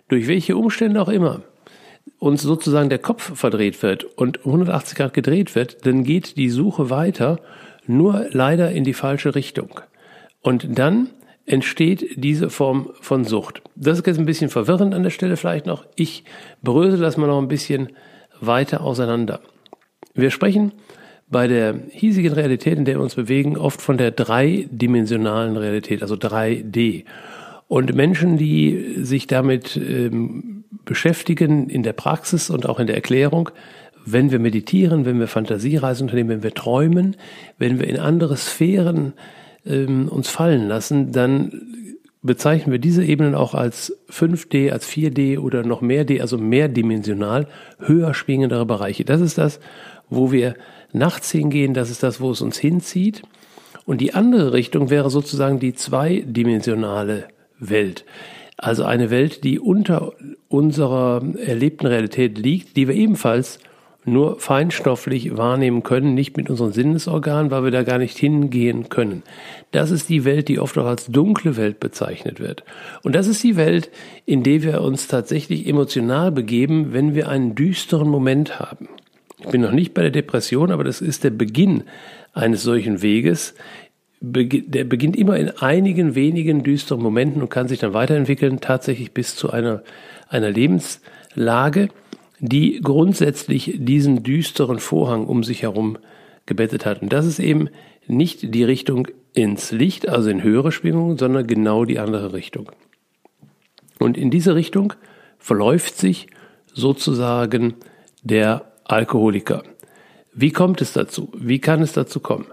durch 0.09 0.29
welche 0.29 0.57
Umstände 0.57 1.01
auch 1.03 1.09
immer 1.09 1.43
uns 2.19 2.43
sozusagen 2.43 2.89
der 2.89 2.99
Kopf 2.99 3.37
verdreht 3.37 3.83
wird 3.83 4.05
und 4.05 4.39
180 4.39 4.97
Grad 4.97 5.13
gedreht 5.13 5.55
wird, 5.55 5.85
dann 5.87 6.05
geht 6.05 6.37
die 6.37 6.49
Suche 6.49 6.89
weiter, 6.89 7.41
nur 7.89 8.27
leider 8.31 8.71
in 8.73 8.85
die 8.85 8.95
falsche 8.95 9.35
Richtung. 9.35 9.81
Und 10.43 10.79
dann 10.79 11.11
entsteht 11.47 12.11
diese 12.17 12.51
Form 12.51 12.91
von 13.01 13.25
Sucht. 13.25 13.63
Das 13.77 13.99
ist 13.99 14.07
jetzt 14.07 14.19
ein 14.19 14.27
bisschen 14.27 14.51
verwirrend 14.51 14.95
an 14.95 15.03
der 15.03 15.11
Stelle 15.11 15.37
vielleicht 15.37 15.67
noch. 15.67 15.87
Ich 15.95 16.25
brösel 16.63 17.01
das 17.01 17.17
mal 17.17 17.29
noch 17.29 17.41
ein 17.41 17.49
bisschen 17.49 17.91
weiter 18.41 18.83
auseinander. 18.83 19.41
Wir 20.15 20.31
sprechen 20.31 20.73
bei 21.29 21.49
der 21.49 21.75
hiesigen 21.91 22.33
Realität, 22.33 22.79
in 22.79 22.85
der 22.85 22.97
wir 22.97 23.03
uns 23.03 23.15
bewegen, 23.15 23.57
oft 23.57 23.81
von 23.81 23.97
der 23.97 24.11
dreidimensionalen 24.11 25.57
Realität, 25.57 26.03
also 26.03 26.15
3D. 26.15 27.05
Und 27.69 27.95
Menschen, 27.95 28.37
die 28.37 28.97
sich 29.03 29.27
damit 29.27 29.77
ähm, 29.77 30.65
beschäftigen 30.85 31.69
in 31.69 31.83
der 31.83 31.93
Praxis 31.93 32.49
und 32.49 32.69
auch 32.69 32.79
in 32.79 32.87
der 32.87 32.97
Erklärung, 32.97 33.51
wenn 34.07 34.31
wir 34.31 34.39
meditieren, 34.39 35.05
wenn 35.05 35.19
wir 35.19 35.27
Fantasiereisen 35.27 36.07
unternehmen, 36.07 36.31
wenn 36.31 36.43
wir 36.43 36.55
träumen, 36.55 37.17
wenn 37.59 37.79
wir 37.79 37.89
in 37.89 37.99
andere 37.99 38.37
Sphären 38.37 39.13
ähm, 39.67 40.09
uns 40.09 40.31
fallen 40.31 40.69
lassen, 40.69 41.13
dann 41.13 41.53
bezeichnen 42.23 42.73
wir 42.73 42.79
diese 42.79 43.05
Ebenen 43.05 43.35
auch 43.35 43.55
als 43.55 43.97
5D, 44.11 44.71
als 44.71 44.89
4D 44.89 45.39
oder 45.39 45.65
noch 45.65 45.81
mehr 45.81 46.05
D, 46.05 46.21
also 46.21 46.39
mehrdimensional, 46.39 47.49
höher 47.79 48.15
schwingendere 48.15 48.65
Bereiche. 48.65 49.05
Das 49.05 49.21
ist 49.21 49.39
das, 49.39 49.61
wo 50.09 50.33
wir 50.33 50.55
nachts 50.93 51.31
hingehen, 51.31 51.75
das 51.75 51.91
ist 51.91 52.03
das, 52.03 52.21
wo 52.21 52.31
es 52.31 52.41
uns 52.41 52.59
hinzieht. 52.59 53.23
Und 53.85 54.01
die 54.01 54.15
andere 54.15 54.53
Richtung 54.53 54.91
wäre 54.91 55.11
sozusagen 55.11 55.61
die 55.61 55.75
zweidimensionale 55.75 57.29
Welt. 57.59 58.05
Also 58.57 58.85
eine 58.85 59.11
Welt, 59.11 59.45
die 59.45 59.59
unter 59.59 60.13
unserer 60.49 61.23
erlebten 61.39 61.87
Realität 61.87 62.39
liegt, 62.39 62.77
die 62.77 62.89
wir 62.89 62.95
ebenfalls 62.95 63.59
nur 64.07 64.39
feinstofflich 64.39 65.37
wahrnehmen 65.37 65.83
können, 65.83 66.15
nicht 66.15 66.37
mit 66.37 66.49
unseren 66.49 66.73
Sinnesorganen, 66.73 67.51
weil 67.51 67.65
wir 67.65 67.71
da 67.71 67.83
gar 67.83 67.99
nicht 67.99 68.17
hingehen 68.17 68.89
können. 68.89 69.23
Das 69.73 69.91
ist 69.91 70.09
die 70.09 70.25
Welt, 70.25 70.49
die 70.49 70.61
oft 70.61 70.79
auch 70.79 70.87
als 70.87 71.07
dunkle 71.07 71.57
Welt 71.57 71.81
bezeichnet 71.81 72.41
wird. 72.41 72.65
Und 73.03 73.15
das 73.15 73.27
ist 73.27 73.43
die 73.43 73.57
Welt, 73.57 73.91
in 74.25 74.43
der 74.43 74.63
wir 74.63 74.81
uns 74.81 75.09
tatsächlich 75.09 75.67
emotional 75.67 76.31
begeben, 76.31 76.93
wenn 76.93 77.15
wir 77.15 77.29
einen 77.29 77.55
düsteren 77.55 78.09
Moment 78.09 78.61
haben. 78.61 78.89
Ich 79.39 79.49
bin 79.49 79.61
noch 79.61 79.73
nicht 79.73 79.93
bei 79.93 80.03
der 80.03 80.11
Depression, 80.11 80.71
aber 80.71 80.85
das 80.85 81.01
ist 81.01 81.25
der 81.25 81.31
Beginn 81.31 81.85
eines 82.33 82.63
solchen 82.63 83.03
Weges, 83.03 83.55
der 84.21 84.85
beginnt 84.85 85.17
immer 85.17 85.37
in 85.37 85.51
einigen 85.51 86.15
wenigen 86.15 86.63
düsteren 86.63 87.03
Momenten 87.03 87.43
und 87.43 87.51
kann 87.51 87.69
sich 87.69 87.79
dann 87.79 87.93
weiterentwickeln, 87.93 88.61
tatsächlich 88.61 89.13
bis 89.13 89.37
zu 89.37 89.51
einer, 89.51 89.83
einer 90.29 90.51
Lebenslage, 90.51 91.89
die 92.39 92.81
grundsätzlich 92.81 93.75
diesen 93.77 94.23
düsteren 94.23 94.79
Vorhang 94.79 95.27
um 95.27 95.43
sich 95.43 95.63
herum 95.63 95.99
gebettet 96.45 96.87
hat. 96.87 97.03
Und 97.03 97.13
das 97.13 97.27
ist 97.27 97.39
eben 97.39 97.69
nicht 98.07 98.55
die 98.55 98.65
Richtung 98.65 99.09
ins 99.33 99.73
Licht, 99.73 100.09
also 100.09 100.31
in 100.31 100.43
höhere 100.43 100.73
Schwingungen, 100.73 101.19
sondern 101.19 101.47
genau 101.47 101.85
die 101.85 101.99
andere 101.99 102.33
Richtung. 102.33 102.71
Und 103.99 104.17
in 104.17 104.31
diese 104.31 104.55
Richtung 104.55 104.93
verläuft 105.39 105.97
sich 105.97 106.27
sozusagen 106.73 107.75
der 108.23 108.73
Alkoholiker. 108.85 109.63
Wie 110.33 110.53
kommt 110.53 110.83
es 110.83 110.93
dazu? 110.93 111.31
Wie 111.35 111.61
kann 111.61 111.83
es 111.83 111.93
dazu 111.93 112.21
kommen? 112.21 112.47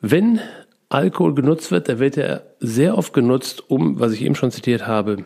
Wenn 0.00 0.40
Alkohol 0.88 1.34
genutzt 1.34 1.70
wird, 1.70 1.88
dann 1.88 1.98
wird 1.98 2.16
er 2.16 2.46
sehr 2.60 2.96
oft 2.96 3.12
genutzt, 3.12 3.70
um, 3.70 3.98
was 3.98 4.12
ich 4.12 4.22
eben 4.22 4.34
schon 4.34 4.50
zitiert 4.50 4.86
habe, 4.86 5.24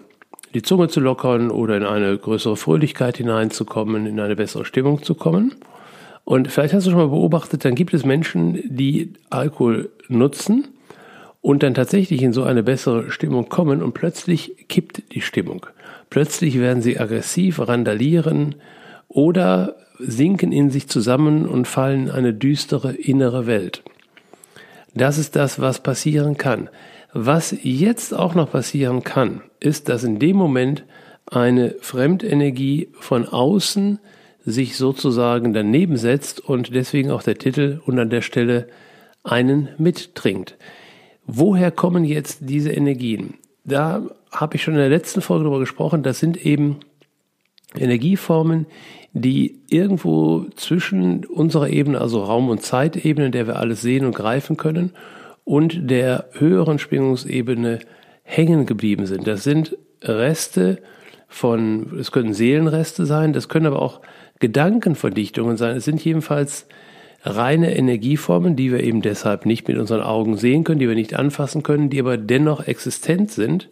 die 0.54 0.62
Zunge 0.62 0.88
zu 0.88 1.00
lockern 1.00 1.50
oder 1.50 1.76
in 1.76 1.84
eine 1.84 2.16
größere 2.16 2.56
Fröhlichkeit 2.56 3.16
hineinzukommen, 3.16 4.06
in 4.06 4.18
eine 4.20 4.36
bessere 4.36 4.64
Stimmung 4.64 5.02
zu 5.02 5.14
kommen. 5.14 5.54
Und 6.24 6.48
vielleicht 6.48 6.74
hast 6.74 6.86
du 6.86 6.90
schon 6.90 7.00
mal 7.00 7.08
beobachtet, 7.08 7.64
dann 7.64 7.74
gibt 7.74 7.94
es 7.94 8.04
Menschen, 8.04 8.60
die 8.64 9.14
Alkohol 9.30 9.90
nutzen 10.08 10.68
und 11.40 11.62
dann 11.62 11.74
tatsächlich 11.74 12.22
in 12.22 12.32
so 12.32 12.42
eine 12.42 12.62
bessere 12.62 13.10
Stimmung 13.10 13.48
kommen 13.48 13.82
und 13.82 13.94
plötzlich 13.94 14.68
kippt 14.68 15.14
die 15.14 15.22
Stimmung. 15.22 15.66
Plötzlich 16.10 16.58
werden 16.58 16.82
sie 16.82 16.98
aggressiv, 16.98 17.60
randalieren 17.60 18.56
oder 19.08 19.76
sinken 19.98 20.52
in 20.52 20.70
sich 20.70 20.88
zusammen 20.88 21.46
und 21.46 21.66
fallen 21.66 22.04
in 22.04 22.10
eine 22.10 22.34
düstere 22.34 22.92
innere 22.92 23.46
Welt. 23.46 23.82
Das 24.94 25.18
ist 25.18 25.36
das, 25.36 25.60
was 25.60 25.82
passieren 25.82 26.36
kann. 26.36 26.68
Was 27.12 27.56
jetzt 27.62 28.14
auch 28.14 28.34
noch 28.34 28.52
passieren 28.52 29.02
kann, 29.02 29.42
ist, 29.58 29.88
dass 29.88 30.04
in 30.04 30.18
dem 30.18 30.36
Moment 30.36 30.84
eine 31.26 31.74
Fremdenergie 31.80 32.88
von 32.98 33.26
außen 33.26 33.98
sich 34.44 34.76
sozusagen 34.76 35.52
daneben 35.52 35.96
setzt 35.96 36.40
und 36.40 36.74
deswegen 36.74 37.10
auch 37.10 37.22
der 37.22 37.36
Titel 37.36 37.80
und 37.84 37.98
an 37.98 38.10
der 38.10 38.22
Stelle 38.22 38.68
einen 39.22 39.68
mittrinkt. 39.78 40.56
Woher 41.26 41.70
kommen 41.70 42.04
jetzt 42.04 42.40
diese 42.42 42.70
Energien? 42.70 43.34
Da 43.64 44.02
habe 44.32 44.56
ich 44.56 44.62
schon 44.62 44.74
in 44.74 44.80
der 44.80 44.88
letzten 44.88 45.20
Folge 45.20 45.44
darüber 45.44 45.60
gesprochen. 45.60 46.02
Das 46.02 46.18
sind 46.18 46.44
eben 46.44 46.78
Energieformen, 47.76 48.66
die 49.12 49.60
irgendwo 49.68 50.46
zwischen 50.56 51.24
unserer 51.26 51.68
Ebene, 51.68 52.00
also 52.00 52.22
Raum- 52.22 52.48
und 52.48 52.62
Zeitebene, 52.62 53.26
in 53.26 53.32
der 53.32 53.46
wir 53.46 53.56
alles 53.56 53.80
sehen 53.80 54.06
und 54.06 54.14
greifen 54.14 54.56
können, 54.56 54.92
und 55.50 55.90
der 55.90 56.26
höheren 56.34 56.78
Schwingungsebene 56.78 57.80
hängen 58.22 58.66
geblieben 58.66 59.06
sind. 59.06 59.26
Das 59.26 59.42
sind 59.42 59.76
Reste 60.00 60.78
von, 61.26 61.98
es 61.98 62.12
können 62.12 62.34
Seelenreste 62.34 63.04
sein, 63.04 63.32
das 63.32 63.48
können 63.48 63.66
aber 63.66 63.82
auch 63.82 64.00
Gedankenverdichtungen 64.38 65.56
sein. 65.56 65.76
Es 65.76 65.84
sind 65.84 66.04
jedenfalls 66.04 66.68
reine 67.24 67.76
Energieformen, 67.76 68.54
die 68.54 68.70
wir 68.70 68.84
eben 68.84 69.02
deshalb 69.02 69.44
nicht 69.44 69.66
mit 69.66 69.76
unseren 69.76 70.02
Augen 70.02 70.36
sehen 70.36 70.62
können, 70.62 70.78
die 70.78 70.86
wir 70.86 70.94
nicht 70.94 71.14
anfassen 71.14 71.64
können, 71.64 71.90
die 71.90 71.98
aber 71.98 72.16
dennoch 72.16 72.68
existent 72.68 73.32
sind 73.32 73.70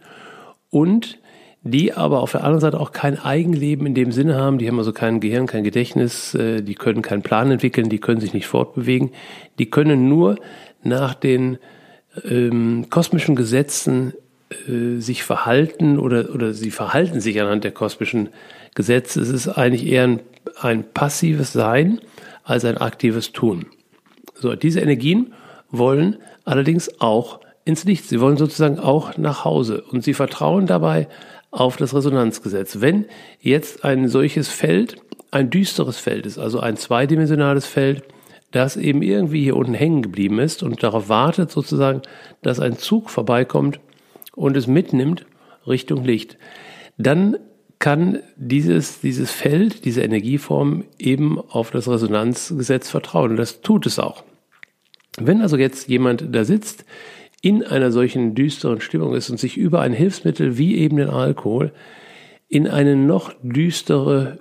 und 0.71 1.21
die 1.63 1.93
aber 1.93 2.21
auf 2.21 2.33
der 2.33 2.43
anderen 2.43 2.61
Seite 2.61 2.81
auch 2.81 2.93
kein 2.93 3.19
Eigenleben 3.19 3.87
in 3.87 3.95
dem 3.95 4.13
Sinne 4.13 4.37
haben. 4.37 4.59
Die 4.59 4.69
haben 4.69 4.79
also 4.79 4.93
kein 4.93 5.21
Gehirn, 5.21 5.47
kein 5.47 5.65
Gedächtnis, 5.65 6.35
äh, 6.35 6.63
die 6.63 6.75
können 6.75 7.03
keinen 7.03 7.23
Plan 7.23 7.51
entwickeln, 7.51 7.89
die 7.89 7.99
können 7.99 8.21
sich 8.21 8.33
nicht 8.33 8.47
fortbewegen. 8.47 9.11
Die 9.59 9.71
können 9.71 10.09
nur 10.09 10.37
nach 10.83 11.15
den 11.15 11.59
ähm, 12.25 12.87
kosmischen 12.91 13.37
Gesetzen 13.37 14.15
äh, 14.51 15.01
sich 15.01 15.25
verhalten 15.25 15.99
oder, 15.99 16.35
oder 16.35 16.55
sie 16.55 16.71
verhalten 16.71 17.21
sich 17.21 17.41
anhand 17.41 17.65
der 17.65 17.73
kosmischen 17.73 18.29
Gesetze. 18.75 19.21
Es 19.21 19.29
ist 19.29 19.49
eigentlich 19.49 19.87
eher 19.87 20.05
ein, 20.05 20.21
ein 20.61 20.85
passives 20.85 21.53
Sein 21.53 22.01
als 22.45 22.65
ein 22.65 22.79
aktives 22.79 23.33
Tun. 23.33 23.67
So, 24.35 24.55
diese 24.55 24.81
Energien 24.81 25.35
wollen 25.71 26.17
allerdings 26.45 27.01
auch 27.01 27.41
ins 27.65 27.85
Licht. 27.85 28.09
Sie 28.09 28.21
wollen 28.21 28.39
sozusagen 28.39 28.79
auch 28.79 29.19
nach 29.19 29.45
Hause 29.45 29.83
und 29.91 30.03
sie 30.03 30.15
vertrauen 30.15 30.67
dabei 30.67 31.09
auf 31.51 31.77
das 31.77 31.95
Resonanzgesetz. 31.95 32.81
Wenn 32.81 33.07
jetzt 33.41 33.85
ein 33.85 34.09
solches 34.09 34.49
Feld 34.49 34.97
ein 35.31 35.51
düsteres 35.51 35.99
Feld 35.99 36.27
ist, 36.27 36.39
also 36.39 36.61
ein 36.61 36.77
zweidimensionales 36.77 37.67
Feld, 37.67 38.03
das 38.51 38.77
eben 38.77 39.03
irgendwie 39.03 39.43
hier 39.43 39.57
unten 39.57 39.75
hängen 39.75 40.03
geblieben 40.03 40.39
ist 40.39 40.63
und 40.63 40.83
darauf 40.83 41.09
wartet 41.09 41.51
sozusagen, 41.51 42.03
dass 42.43 42.61
ein 42.61 42.79
Zug 42.79 43.11
vorbeikommt 43.11 43.79
und 44.35 44.57
es 44.57 44.67
mitnimmt 44.67 45.27
Richtung 45.67 46.05
Licht, 46.05 46.39
dann 46.97 47.37
kann 47.79 48.21
dieses, 48.37 49.01
dieses 49.01 49.31
Feld, 49.31 49.85
diese 49.85 50.03
Energieform 50.03 50.85
eben 50.99 51.39
auf 51.39 51.71
das 51.71 51.89
Resonanzgesetz 51.89 52.89
vertrauen. 52.89 53.33
Und 53.33 53.37
das 53.37 53.61
tut 53.61 53.87
es 53.87 53.99
auch. 53.99 54.25
Wenn 55.19 55.43
also 55.43 55.57
jetzt 55.57 55.89
jemand 55.89 56.35
da 56.35 56.45
sitzt, 56.45 56.85
in 57.41 57.65
einer 57.65 57.93
solchen 57.93 58.35
düsteren 58.35 58.81
Stimmung 58.81 59.15
ist 59.15 59.31
und 59.31 59.39
sich 59.39 59.57
über 59.57 59.81
ein 59.81 59.93
Hilfsmittel 59.93 60.59
wie 60.59 60.77
eben 60.77 60.97
den 60.97 61.11
Alkohol 61.11 61.73
in 62.49 62.67
eine 62.67 62.97
noch 62.97 63.33
düstere, 63.43 64.39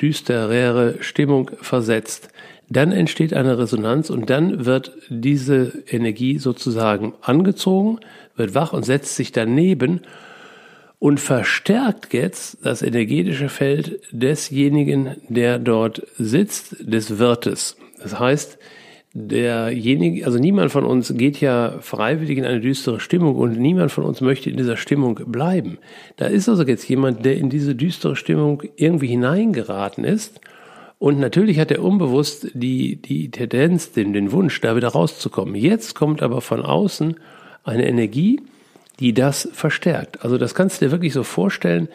düsterere 0.00 0.96
Stimmung 1.00 1.50
versetzt, 1.60 2.30
dann 2.68 2.92
entsteht 2.92 3.34
eine 3.34 3.58
Resonanz 3.58 4.10
und 4.10 4.30
dann 4.30 4.64
wird 4.64 4.92
diese 5.08 5.82
Energie 5.88 6.38
sozusagen 6.38 7.14
angezogen, 7.20 7.98
wird 8.36 8.54
wach 8.54 8.72
und 8.72 8.84
setzt 8.84 9.16
sich 9.16 9.32
daneben 9.32 10.02
und 11.00 11.18
verstärkt 11.18 12.12
jetzt 12.14 12.58
das 12.64 12.82
energetische 12.82 13.48
Feld 13.48 14.00
desjenigen, 14.12 15.16
der 15.28 15.58
dort 15.58 16.06
sitzt, 16.16 16.76
des 16.80 17.18
Wirtes. 17.18 17.76
Das 18.00 18.18
heißt, 18.18 18.58
derjenige, 19.12 20.24
also 20.24 20.38
niemand 20.38 20.70
von 20.70 20.84
uns 20.84 21.12
geht 21.16 21.40
ja 21.40 21.78
freiwillig 21.80 22.38
in 22.38 22.44
eine 22.44 22.60
düstere 22.60 23.00
Stimmung 23.00 23.36
und 23.36 23.58
niemand 23.58 23.90
von 23.90 24.04
uns 24.04 24.20
möchte 24.20 24.50
in 24.50 24.56
dieser 24.56 24.76
Stimmung 24.76 25.20
bleiben. 25.26 25.78
Da 26.16 26.26
ist 26.26 26.48
also 26.48 26.62
jetzt 26.62 26.88
jemand, 26.88 27.24
der 27.24 27.36
in 27.36 27.50
diese 27.50 27.74
düstere 27.74 28.14
Stimmung 28.14 28.62
irgendwie 28.76 29.08
hineingeraten 29.08 30.04
ist 30.04 30.40
und 31.00 31.18
natürlich 31.18 31.58
hat 31.58 31.70
er 31.70 31.82
unbewusst 31.82 32.48
die, 32.52 32.96
die 32.96 33.30
Tendenz, 33.30 33.90
den, 33.92 34.12
den 34.12 34.32
Wunsch, 34.32 34.60
da 34.60 34.76
wieder 34.76 34.88
rauszukommen. 34.88 35.54
Jetzt 35.54 35.94
kommt 35.94 36.22
aber 36.22 36.42
von 36.42 36.60
außen 36.60 37.16
eine 37.64 37.88
Energie, 37.88 38.42
die 39.00 39.14
das 39.14 39.48
verstärkt. 39.54 40.22
Also 40.22 40.36
das 40.36 40.54
kannst 40.54 40.80
du 40.80 40.84
dir 40.84 40.92
wirklich 40.92 41.14
so 41.14 41.22
vorstellen 41.22 41.88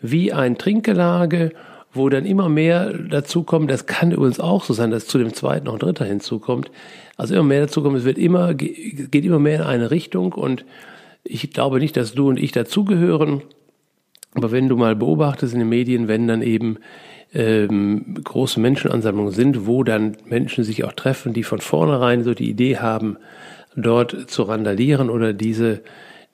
wie 0.00 0.32
ein 0.32 0.58
Trinkgelage, 0.58 1.52
wo 1.98 2.08
dann 2.08 2.24
immer 2.24 2.48
mehr 2.48 2.92
dazukommt. 2.94 3.70
Das 3.70 3.84
kann 3.84 4.12
übrigens 4.12 4.40
auch 4.40 4.64
so 4.64 4.72
sein, 4.72 4.90
dass 4.90 5.06
zu 5.06 5.18
dem 5.18 5.34
zweiten 5.34 5.66
noch 5.66 5.74
ein 5.74 5.78
dritter 5.78 6.06
hinzukommt. 6.06 6.70
Also 7.18 7.34
immer 7.34 7.44
mehr 7.44 7.62
dazukommt. 7.62 7.98
Es 7.98 8.04
wird 8.04 8.16
immer, 8.16 8.54
geht 8.54 9.14
immer 9.14 9.38
mehr 9.38 9.56
in 9.56 9.66
eine 9.66 9.90
Richtung 9.90 10.32
und 10.32 10.64
ich 11.24 11.50
glaube 11.50 11.78
nicht, 11.78 11.96
dass 11.96 12.14
du 12.14 12.28
und 12.28 12.38
ich 12.38 12.52
dazugehören. 12.52 13.42
Aber 14.34 14.50
wenn 14.50 14.68
du 14.68 14.76
mal 14.76 14.96
beobachtest 14.96 15.52
in 15.52 15.60
den 15.60 15.68
Medien, 15.68 16.08
wenn 16.08 16.26
dann 16.26 16.42
eben 16.42 16.78
ähm, 17.34 18.14
große 18.24 18.60
Menschenansammlungen 18.60 19.32
sind, 19.32 19.66
wo 19.66 19.82
dann 19.84 20.16
Menschen 20.26 20.64
sich 20.64 20.84
auch 20.84 20.92
treffen, 20.92 21.34
die 21.34 21.42
von 21.42 21.60
vornherein 21.60 22.24
so 22.24 22.34
die 22.34 22.48
Idee 22.48 22.78
haben, 22.78 23.18
dort 23.76 24.30
zu 24.30 24.44
randalieren 24.44 25.10
oder 25.10 25.32
diese, 25.32 25.82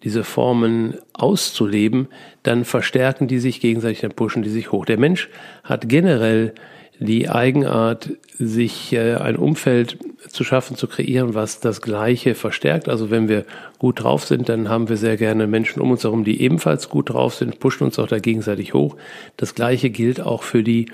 diese 0.05 0.23
Formen 0.23 0.95
auszuleben, 1.15 2.09
dann 2.43 2.65
verstärken 2.65 3.27
die 3.27 3.39
sich 3.39 3.61
gegenseitig, 3.61 4.01
dann 4.01 4.13
pushen 4.13 4.43
die 4.43 4.51
sich 4.51 4.71
hoch. 4.71 4.85
Der 4.85 4.99
Mensch 4.99 5.31
hat 5.65 5.89
generell 5.89 6.53
die 7.01 7.29
Eigenart, 7.29 8.11
sich 8.39 8.93
äh, 8.93 9.15
ein 9.15 9.37
Umfeld 9.37 9.99
zu 10.29 10.45
schaffen, 10.45 10.77
zu 10.77 10.87
kreieren, 10.87 11.35
was 11.35 11.61
das 11.61 11.81
Gleiche 11.81 12.35
verstärkt. 12.35 12.89
Also 12.89 13.11
wenn 13.11 13.29
wir 13.29 13.45
gut 13.79 14.03
drauf 14.03 14.25
sind, 14.25 14.49
dann 14.49 14.69
haben 14.69 14.89
wir 14.89 14.97
sehr 14.97 15.17
gerne 15.17 15.47
Menschen 15.47 15.81
um 15.81 15.91
uns 15.91 16.05
herum, 16.05 16.25
die 16.25 16.41
ebenfalls 16.41 16.89
gut 16.89 17.11
drauf 17.11 17.35
sind, 17.35 17.59
pushen 17.59 17.85
uns 17.85 17.99
auch 17.99 18.09
da 18.09 18.19
gegenseitig 18.19 18.75
hoch. 18.75 18.97
Das 19.37 19.55
Gleiche 19.55 19.91
gilt 19.91 20.21
auch 20.21 20.43
für 20.43 20.63
die 20.63 20.87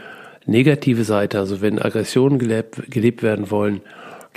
negative 0.46 1.04
Seite. 1.04 1.38
Also 1.38 1.60
wenn 1.60 1.78
Aggressionen 1.78 2.38
gelebt, 2.38 2.90
gelebt 2.90 3.22
werden 3.22 3.50
wollen, 3.50 3.80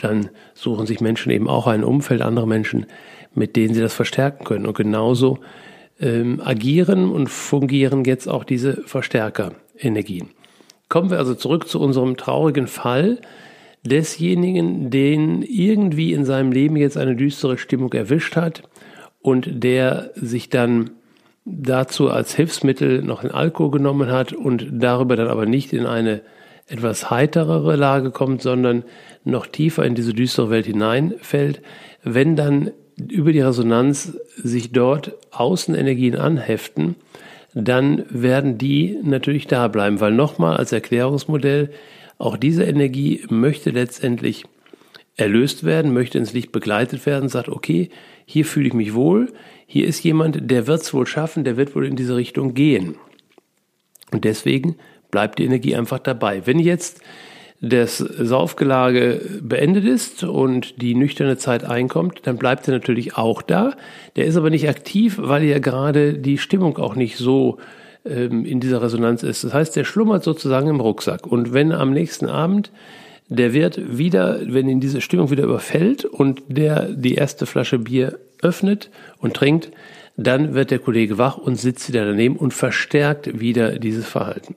dann 0.02 0.30
suchen 0.54 0.86
sich 0.86 1.02
Menschen 1.02 1.32
eben 1.32 1.48
auch 1.48 1.68
ein 1.68 1.84
Umfeld, 1.84 2.22
andere 2.22 2.48
Menschen, 2.48 2.88
mit 3.36 3.56
denen 3.56 3.74
sie 3.74 3.82
das 3.82 3.94
verstärken 3.94 4.44
können. 4.44 4.66
Und 4.66 4.76
genauso 4.76 5.40
ähm, 6.00 6.42
agieren 6.44 7.12
und 7.12 7.30
fungieren 7.30 8.04
jetzt 8.06 8.28
auch 8.28 8.44
diese 8.44 8.84
Verstärkerenergien. 8.86 10.30
Kommen 10.90 11.10
wir 11.10 11.18
also 11.18 11.34
zurück 11.34 11.68
zu 11.68 11.80
unserem 11.80 12.18
traurigen 12.18 12.68
Fall 12.68 13.20
desjenigen, 13.86 14.90
den 14.90 15.42
irgendwie 15.42 16.14
in 16.14 16.26
seinem 16.26 16.52
Leben 16.52 16.78
jetzt 16.78 16.98
eine 16.98 17.16
düstere 17.16 17.58
Stimmung 17.58 17.92
erwischt 17.94 18.36
hat 18.36 18.64
und 19.22 19.64
der 19.64 20.12
sich 20.16 20.50
dann 20.50 20.92
dazu 21.46 22.10
als 22.10 22.36
Hilfsmittel 22.36 23.02
noch 23.02 23.22
den 23.22 23.32
Alkohol 23.32 23.72
genommen 23.72 24.10
hat 24.10 24.32
und 24.34 24.68
darüber 24.72 25.16
dann 25.16 25.28
aber 25.28 25.46
nicht 25.46 25.74
in 25.74 25.86
eine 25.86 26.22
etwas 26.68 27.10
heiterere 27.10 27.76
Lage 27.76 28.12
kommt, 28.12 28.42
sondern 28.42 28.84
noch 29.26 29.48
tiefer 29.48 29.86
in 29.86 29.96
diese 29.96 30.14
düstere 30.14 30.50
Welt 30.50 30.66
hineinfällt, 30.66 31.62
wenn 32.04 32.36
dann 32.38 32.72
über 32.98 33.32
die 33.32 33.42
Resonanz 33.42 34.18
sich 34.38 34.72
dort 34.72 35.14
Außenenergien 35.32 36.16
anheften, 36.16 36.96
dann 37.54 38.06
werden 38.10 38.58
die 38.58 38.98
natürlich 39.04 39.48
da 39.48 39.68
bleiben, 39.68 40.00
weil 40.00 40.12
nochmal 40.12 40.58
als 40.58 40.72
Erklärungsmodell, 40.72 41.72
auch 42.18 42.38
diese 42.38 42.64
Energie 42.64 43.26
möchte 43.30 43.72
letztendlich 43.72 44.46
erlöst 45.16 45.64
werden, 45.64 45.94
möchte 45.94 46.18
ins 46.18 46.34
Licht 46.34 46.52
begleitet 46.52 47.06
werden, 47.06 47.30
sagt, 47.30 47.50
okay, 47.50 47.90
hier 48.26 48.46
fühle 48.46 48.68
ich 48.68 48.74
mich 48.74 48.94
wohl, 48.94 49.32
hier 49.68 49.88
ist 49.88 50.04
jemand, 50.04 50.50
der 50.50 50.68
wird 50.68 50.82
es 50.82 50.94
wohl 50.94 51.06
schaffen, 51.06 51.44
der 51.44 51.58
wird 51.58 51.76
wohl 51.76 51.86
in 51.86 51.96
diese 51.96 52.16
Richtung 52.16 52.54
gehen. 52.54 52.96
Und 54.12 54.24
deswegen 54.24 54.76
bleibt 55.12 55.40
die 55.40 55.46
Energie 55.46 55.76
einfach 55.76 56.00
dabei. 56.00 56.46
Wenn 56.46 56.60
jetzt 56.60 57.02
das 57.66 57.98
Saufgelage 57.98 59.22
beendet 59.42 59.86
ist 59.86 60.26
und 60.26 60.82
die 60.82 60.96
nüchterne 60.96 61.38
Zeit 61.38 61.64
einkommt, 61.64 62.20
dann 62.24 62.38
bleibt 62.38 62.68
er 62.68 62.74
natürlich 62.74 63.16
auch 63.16 63.42
da. 63.42 63.72
Der 64.18 64.26
ist 64.26 64.36
aber 64.36 64.50
nicht 64.50 64.68
aktiv, 64.68 65.18
weil 65.18 65.44
ja 65.44 65.60
gerade 65.60 66.16
die 66.16 66.38
Stimmung 66.38 66.78
auch 66.78 66.96
nicht 66.96 67.16
so 67.16 67.60
ähm, 68.06 68.44
in 68.44 68.60
dieser 68.60 68.82
Resonanz 68.82 69.24
ist. 69.24 69.46
Das 69.46 69.54
heißt, 69.54 69.78
der 69.78 69.86
schlummert 69.86 70.26
sozusagen 70.26 70.68
im 70.68 70.82
Rucksack. 70.82 71.26
Und 71.26 71.54
wenn 71.54 71.72
am 71.72 71.94
nächsten 71.94 72.26
Abend 72.26 72.70
der 73.30 73.54
Wirt 73.54 73.98
wieder, 73.98 74.42
wenn 74.44 74.68
ihn 74.68 74.82
diese 74.82 75.00
Stimmung 75.00 75.32
wieder 75.32 75.46
überfällt 75.46 76.04
und 76.04 76.42
der 76.50 76.90
die 76.90 77.16
erste 77.16 77.46
Flasche 77.46 77.80
Bier 77.80 78.20
öffnet 78.42 78.90
und 79.20 79.36
trinkt, 79.36 79.72
dann 80.18 80.54
wird 80.54 80.70
der 80.70 80.80
Kollege 80.80 81.18
wach 81.18 81.38
und 81.38 81.56
sitzt 81.56 81.88
wieder 81.88 82.06
daneben 82.06 82.36
und 82.36 82.54
verstärkt 82.54 83.40
wieder 83.40 83.80
dieses 83.80 84.06
Verhalten. 84.06 84.56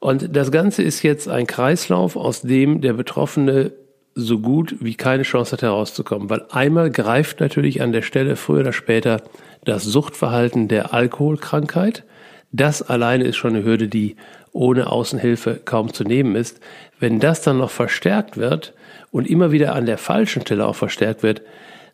Und 0.00 0.34
das 0.34 0.50
Ganze 0.50 0.82
ist 0.82 1.02
jetzt 1.02 1.28
ein 1.28 1.46
Kreislauf, 1.46 2.16
aus 2.16 2.40
dem 2.42 2.80
der 2.80 2.94
Betroffene 2.94 3.72
so 4.14 4.40
gut 4.40 4.76
wie 4.80 4.94
keine 4.94 5.22
Chance 5.22 5.52
hat 5.52 5.62
herauszukommen, 5.62 6.28
weil 6.30 6.44
einmal 6.50 6.90
greift 6.90 7.40
natürlich 7.40 7.80
an 7.80 7.92
der 7.92 8.02
Stelle 8.02 8.36
früher 8.36 8.60
oder 8.60 8.72
später 8.72 9.22
das 9.64 9.84
Suchtverhalten 9.84 10.68
der 10.68 10.92
Alkoholkrankheit. 10.94 12.04
Das 12.50 12.82
alleine 12.82 13.24
ist 13.24 13.36
schon 13.36 13.54
eine 13.54 13.64
Hürde, 13.64 13.88
die 13.88 14.16
ohne 14.52 14.90
Außenhilfe 14.90 15.60
kaum 15.64 15.92
zu 15.92 16.02
nehmen 16.02 16.34
ist. 16.34 16.60
Wenn 16.98 17.20
das 17.20 17.42
dann 17.42 17.58
noch 17.58 17.70
verstärkt 17.70 18.36
wird 18.36 18.72
und 19.12 19.28
immer 19.28 19.52
wieder 19.52 19.74
an 19.74 19.86
der 19.86 19.98
falschen 19.98 20.42
Stelle 20.42 20.66
auch 20.66 20.74
verstärkt 20.74 21.22
wird, 21.22 21.42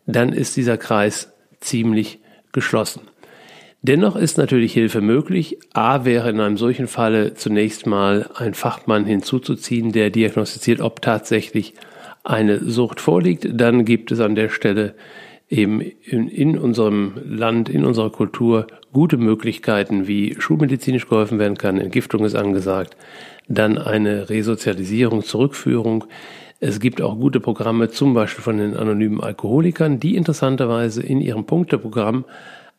dann 0.07 0.33
ist 0.33 0.55
dieser 0.55 0.77
Kreis 0.77 1.31
ziemlich 1.59 2.19
geschlossen. 2.53 3.01
Dennoch 3.81 4.15
ist 4.15 4.37
natürlich 4.37 4.73
Hilfe 4.73 5.01
möglich. 5.01 5.59
A 5.73 6.03
wäre 6.03 6.29
in 6.29 6.39
einem 6.39 6.57
solchen 6.57 6.87
Falle 6.87 7.35
zunächst 7.35 7.85
mal 7.85 8.29
ein 8.35 8.53
Fachmann 8.53 9.05
hinzuzuziehen, 9.05 9.91
der 9.91 10.09
diagnostiziert, 10.09 10.81
ob 10.81 11.01
tatsächlich 11.01 11.73
eine 12.23 12.59
Sucht 12.59 12.99
vorliegt. 12.99 13.47
Dann 13.53 13.85
gibt 13.85 14.11
es 14.11 14.19
an 14.19 14.35
der 14.35 14.49
Stelle 14.49 14.95
eben 15.49 15.79
in, 15.79 16.27
in, 16.27 16.57
unserem 16.57 17.13
Land, 17.23 17.69
in 17.69 17.85
unserer 17.85 18.11
Kultur 18.11 18.67
gute 18.91 19.17
Möglichkeiten, 19.17 20.07
wie 20.07 20.35
schulmedizinisch 20.39 21.07
geholfen 21.07 21.39
werden 21.39 21.57
kann. 21.57 21.79
Entgiftung 21.79 22.25
ist 22.25 22.35
angesagt. 22.35 22.97
Dann 23.47 23.77
eine 23.77 24.29
Resozialisierung, 24.29 25.23
Zurückführung. 25.23 26.05
Es 26.59 26.79
gibt 26.79 27.01
auch 27.01 27.17
gute 27.17 27.39
Programme, 27.39 27.89
zum 27.89 28.13
Beispiel 28.13 28.43
von 28.43 28.57
den 28.57 28.75
anonymen 28.75 29.21
Alkoholikern, 29.21 29.99
die 29.99 30.15
interessanterweise 30.15 31.03
in 31.03 31.21
ihrem 31.21 31.45
Punkteprogramm 31.45 32.25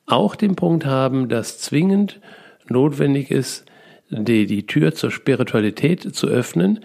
auch 0.08 0.36
den 0.36 0.56
Punkt 0.56 0.86
haben, 0.86 1.28
dass 1.28 1.58
zwingend 1.58 2.20
notwendig 2.68 3.30
ist, 3.30 3.64
die, 4.10 4.46
die 4.46 4.66
Tür 4.66 4.94
zur 4.94 5.10
Spiritualität 5.10 6.14
zu 6.14 6.26
öffnen. 6.26 6.80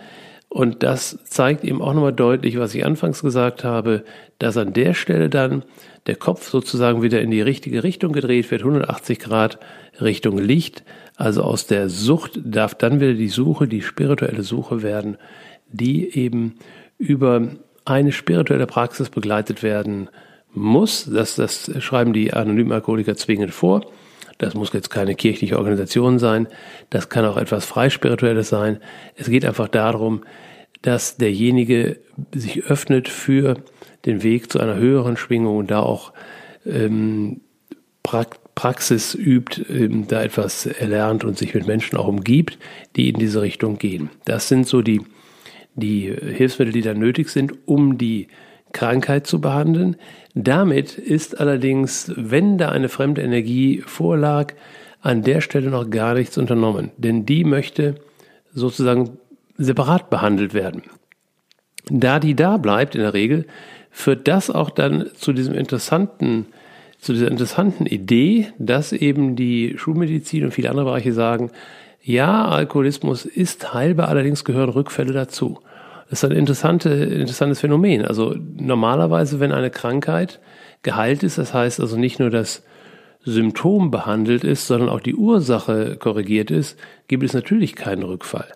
Und 0.49 0.83
das 0.83 1.17
zeigt 1.23 1.63
eben 1.63 1.81
auch 1.81 1.93
nochmal 1.93 2.13
deutlich, 2.13 2.59
was 2.59 2.75
ich 2.75 2.85
anfangs 2.85 3.21
gesagt 3.23 3.63
habe, 3.63 4.03
dass 4.37 4.55
an 4.57 4.73
der 4.73 4.93
Stelle 4.93 5.29
dann 5.29 5.63
der 6.05 6.15
Kopf 6.15 6.47
sozusagen 6.47 7.01
wieder 7.01 7.21
in 7.21 7.31
die 7.31 7.41
richtige 7.41 7.83
Richtung 7.83 8.13
gedreht 8.13 8.51
wird, 8.51 8.61
180 8.61 9.19
Grad 9.19 9.57
Richtung 9.99 10.37
Licht. 10.37 10.83
Also 11.15 11.43
aus 11.43 11.65
der 11.65 11.89
Sucht 11.89 12.39
darf 12.43 12.75
dann 12.75 12.99
wieder 12.99 13.13
die 13.13 13.29
Suche, 13.29 13.67
die 13.67 13.81
spirituelle 13.81 14.43
Suche 14.43 14.83
werden, 14.83 15.17
die 15.69 16.15
eben 16.15 16.55
über 16.99 17.47
eine 17.85 18.11
spirituelle 18.11 18.67
Praxis 18.67 19.09
begleitet 19.09 19.63
werden 19.63 20.09
muss, 20.53 21.09
das, 21.11 21.35
das 21.35 21.71
schreiben 21.79 22.13
die 22.13 22.33
anonymen 22.33 22.71
Alkoholiker 22.71 23.15
zwingend 23.15 23.53
vor. 23.53 23.85
Das 24.37 24.55
muss 24.55 24.73
jetzt 24.73 24.89
keine 24.89 25.15
kirchliche 25.15 25.57
Organisation 25.57 26.19
sein. 26.19 26.47
Das 26.89 27.09
kann 27.09 27.25
auch 27.25 27.37
etwas 27.37 27.65
Freispirituelles 27.65 28.49
sein. 28.49 28.79
Es 29.15 29.29
geht 29.29 29.45
einfach 29.45 29.67
darum, 29.67 30.23
dass 30.81 31.17
derjenige 31.17 31.99
sich 32.33 32.65
öffnet 32.65 33.07
für 33.07 33.55
den 34.05 34.21
Weg 34.21 34.51
zu 34.51 34.59
einer 34.59 34.75
höheren 34.75 35.17
Schwingung 35.17 35.57
und 35.57 35.71
da 35.71 35.79
auch 35.79 36.13
ähm, 36.65 37.41
Praxis 38.03 39.15
übt, 39.15 39.65
ähm, 39.69 40.07
da 40.07 40.23
etwas 40.23 40.65
erlernt 40.65 41.23
und 41.23 41.37
sich 41.37 41.53
mit 41.53 41.65
Menschen 41.65 41.97
auch 41.97 42.07
umgibt, 42.07 42.59
die 42.95 43.09
in 43.09 43.17
diese 43.17 43.41
Richtung 43.41 43.77
gehen. 43.77 44.09
Das 44.25 44.49
sind 44.49 44.67
so 44.67 44.81
die, 44.81 45.01
die 45.75 46.13
Hilfsmittel, 46.13 46.73
die 46.73 46.81
da 46.81 46.93
nötig 46.93 47.29
sind, 47.29 47.53
um 47.65 47.97
die 47.97 48.27
Krankheit 48.73 49.25
zu 49.25 49.39
behandeln. 49.39 49.95
Damit 50.35 50.97
ist 50.97 51.39
allerdings, 51.39 52.11
wenn 52.15 52.57
da 52.57 52.69
eine 52.69 52.89
fremde 52.89 53.21
Energie 53.21 53.83
vorlag, 53.85 54.53
an 55.01 55.21
der 55.21 55.41
Stelle 55.41 55.69
noch 55.69 55.89
gar 55.89 56.13
nichts 56.13 56.37
unternommen, 56.37 56.91
denn 56.97 57.25
die 57.25 57.43
möchte 57.43 57.95
sozusagen 58.53 59.17
separat 59.57 60.09
behandelt 60.09 60.53
werden. 60.53 60.83
Da 61.89 62.19
die 62.19 62.35
da 62.35 62.57
bleibt 62.57 62.95
in 62.95 63.01
der 63.01 63.13
Regel, 63.13 63.45
führt 63.91 64.27
das 64.27 64.49
auch 64.49 64.69
dann 64.69 65.09
zu 65.15 65.33
diesem 65.33 65.53
interessanten, 65.53 66.47
zu 66.99 67.11
dieser 67.11 67.29
interessanten 67.29 67.85
Idee, 67.85 68.47
dass 68.57 68.93
eben 68.93 69.35
die 69.35 69.75
Schulmedizin 69.77 70.45
und 70.45 70.51
viele 70.51 70.69
andere 70.69 70.85
Bereiche 70.85 71.13
sagen, 71.13 71.51
ja, 72.01 72.47
Alkoholismus 72.47 73.25
ist 73.25 73.73
heilbar, 73.73 74.07
allerdings 74.07 74.43
gehören 74.43 74.69
Rückfälle 74.69 75.13
dazu. 75.13 75.59
Das 76.09 76.23
ist 76.23 76.29
ein 76.29 76.37
interessante, 76.37 76.89
interessantes 76.89 77.61
Phänomen. 77.61 78.05
Also 78.05 78.35
normalerweise, 78.55 79.39
wenn 79.39 79.51
eine 79.51 79.69
Krankheit 79.69 80.39
geheilt 80.83 81.23
ist, 81.23 81.37
das 81.37 81.53
heißt 81.53 81.79
also 81.79 81.97
nicht 81.97 82.19
nur 82.19 82.29
das 82.29 82.63
Symptom 83.25 83.89
behandelt 83.89 84.43
ist, 84.43 84.67
sondern 84.67 84.89
auch 84.89 84.99
die 84.99 85.15
Ursache 85.15 85.95
korrigiert 85.97 86.51
ist, 86.51 86.77
gibt 87.07 87.23
es 87.23 87.33
natürlich 87.33 87.75
keinen 87.75 88.03
Rückfall. 88.03 88.47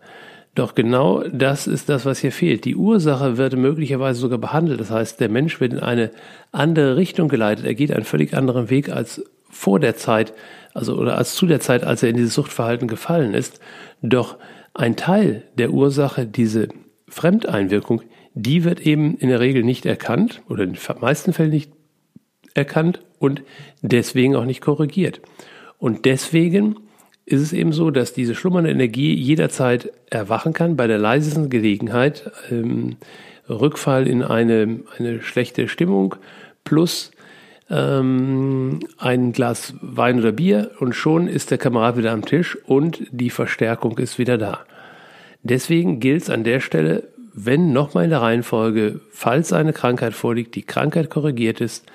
Doch 0.56 0.74
genau 0.74 1.24
das 1.32 1.68
ist 1.68 1.88
das, 1.88 2.06
was 2.06 2.20
hier 2.20 2.32
fehlt. 2.32 2.66
Die 2.66 2.76
Ursache 2.76 3.38
wird 3.38 3.56
möglicherweise 3.56 4.20
sogar 4.20 4.40
behandelt. 4.40 4.80
Das 4.80 4.90
heißt, 4.90 5.20
der 5.20 5.30
Mensch 5.30 5.62
wird 5.62 5.74
in 5.74 5.80
eine 5.80 6.10
andere 6.52 6.98
Richtung 6.98 7.30
geleitet. 7.30 7.66
Er 7.66 7.76
geht 7.76 7.92
einen 7.92 8.06
völlig 8.06 8.34
anderen 8.36 8.70
Weg 8.70 8.90
als 8.90 9.24
vor 9.50 9.80
der 9.80 9.96
Zeit, 9.96 10.34
also 10.74 10.96
oder 10.96 11.18
als 11.18 11.36
zu 11.36 11.46
der 11.46 11.60
Zeit, 11.60 11.84
als 11.84 12.02
er 12.02 12.10
in 12.10 12.18
dieses 12.18 12.34
Suchtverhalten 12.34 12.88
gefallen 12.88 13.36
ist. 13.36 13.60
Doch 14.02 14.38
ein 14.74 14.96
Teil 14.96 15.44
der 15.58 15.72
Ursache, 15.72 16.26
diese 16.26 16.70
Fremdeinwirkung, 17.08 18.02
die 18.34 18.64
wird 18.64 18.80
eben 18.82 19.18
in 19.18 19.30
der 19.30 19.40
Regel 19.40 19.64
nicht 19.64 19.86
erkannt 19.86 20.42
oder 20.48 20.64
in 20.64 20.74
den 20.74 20.80
meisten 21.00 21.34
Fällen 21.34 21.52
nicht 21.52 21.72
erkannt 22.54 23.02
und 23.20 23.44
deswegen 23.82 24.36
auch 24.36 24.46
nicht 24.46 24.62
korrigiert. 24.62 25.22
Und 25.78 26.06
deswegen 26.06 26.78
ist 27.26 27.42
es 27.42 27.54
eben 27.54 27.74
so, 27.74 27.92
dass 27.92 28.14
diese 28.14 28.36
schlummernde 28.36 28.72
Energie 28.72 29.14
jederzeit 29.14 29.92
erwachen 30.10 30.54
kann 30.54 30.76
bei 30.76 30.88
der 30.88 30.98
leisesten 30.98 31.50
Gelegenheit. 31.50 32.32
Ähm, 32.50 32.98
Rückfall 33.50 34.08
in 34.08 34.24
eine, 34.24 34.82
eine 34.98 35.22
schlechte 35.22 35.68
Stimmung 35.68 36.16
plus 36.64 37.12
ähm, 37.70 38.80
ein 38.98 39.34
Glas 39.34 39.74
Wein 39.82 40.20
oder 40.20 40.32
Bier 40.32 40.72
und 40.80 40.94
schon 40.94 41.28
ist 41.28 41.52
der 41.52 41.58
Kamerad 41.58 41.98
wieder 41.98 42.12
am 42.12 42.26
Tisch 42.26 42.58
und 42.66 43.04
die 43.12 43.30
Verstärkung 43.30 43.98
ist 43.98 44.20
wieder 44.20 44.38
da. 44.38 44.66
Deswegen 45.50 46.00
gilt 46.02 46.24
es 46.24 46.30
an 46.30 46.44
der 46.44 46.60
Stelle, 46.60 47.08
wenn 47.34 47.72
nochmal 47.72 48.06
in 48.06 48.10
der 48.10 48.22
Reihenfolge, 48.22 49.00
falls 49.12 49.54
eine 49.54 49.72
Krankheit 49.72 50.14
vorliegt, 50.14 50.56
die 50.56 50.64
Krankheit 50.64 51.10
korrigiert 51.10 51.62
ist, 51.62 51.86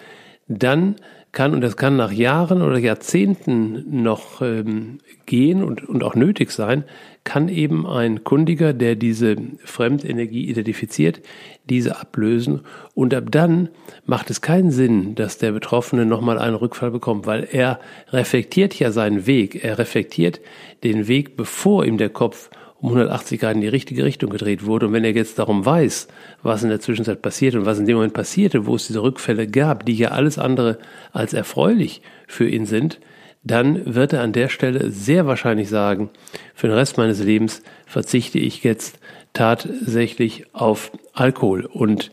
dann 0.49 0.97
kann, 1.33 1.55
und 1.55 1.63
das 1.63 1.77
kann 1.77 1.97
nach 1.97 2.13
Jahren 2.13 2.63
oder 2.63 2.79
Jahrzehnten 2.79 4.03
noch 4.03 4.43
ähm, 4.43 4.99
gehen 5.27 5.65
und, 5.65 5.89
und 5.89 6.03
auch 6.05 6.15
nötig 6.15 6.51
sein, 6.51 6.85
kann 7.25 7.49
eben 7.49 7.87
ein 7.87 8.25
Kundiger, 8.25 8.73
der 8.73 8.97
diese 8.97 9.37
Fremdenergie 9.65 10.49
identifiziert, 10.49 11.21
diese 11.69 11.99
ablösen. 11.99 12.61
Und 12.95 13.15
ab 13.15 13.25
dann 13.31 13.69
macht 14.07 14.31
es 14.31 14.41
keinen 14.41 14.71
Sinn, 14.71 15.15
dass 15.15 15.39
der 15.39 15.53
Betroffene 15.53 16.07
nochmal 16.07 16.39
einen 16.39 16.57
Rückfall 16.57 16.91
bekommt, 16.91 17.27
weil 17.27 17.49
er 17.51 17.81
reflektiert 18.11 18.79
ja 18.79 18.93
seinen 18.93 19.27
Weg. 19.27 19.65
Er 19.65 19.79
reflektiert 19.79 20.41
den 20.85 21.09
Weg, 21.09 21.37
bevor 21.37 21.85
ihm 21.85 21.99
der 21.99 22.11
Kopf 22.11 22.51
um 22.83 22.89
180 22.89 23.41
Grad 23.41 23.55
in 23.55 23.61
die 23.61 23.69
richtige 23.69 24.05
Richtung 24.05 24.29
gedreht 24.29 24.67
wurde. 24.67 24.89
Und 24.89 24.93
wenn 24.93 25.05
er 25.05 25.13
jetzt 25.13 25.39
darum 25.39 25.65
weiß, 25.65 26.09
was 26.43 26.65
in 26.65 26.69
der 26.69 26.81
Zwischenzeit 26.81 27.23
passiert 27.23 27.55
und 27.55 27.65
was 27.65 27.79
in 27.79 27.87
dem 27.87 27.95
Moment 27.95 28.13
passierte, 28.13 28.67
wo 28.67 28.75
es 28.75 28.89
diese 28.89 29.03
Rückfälle 29.03 29.47
gab, 29.47 29.87
die 29.87 29.95
ja 29.95 30.09
alles 30.09 30.39
andere 30.39 30.79
als 31.13 31.33
erfreulich 31.33 32.03
für 32.27 32.49
ihn 32.49 32.67
sind, 32.67 32.99
dann 33.45 33.95
wird 33.95 34.13
er 34.13 34.23
an 34.23 34.33
der 34.33 34.49
Stelle 34.49 34.91
sehr 34.91 35.27
wahrscheinlich 35.27 35.69
sagen, 35.69 36.11
für 36.55 36.67
den 36.67 36.77
Rest 36.77 36.99
meines 36.99 37.23
Lebens 37.23 37.63
verzichte 37.87 38.39
ich 38.39 38.65
jetzt 38.65 38.99
tatsächlich 39.33 40.47
auf 40.53 40.93
Alkohol. 41.13 41.65
Und 41.67 42.11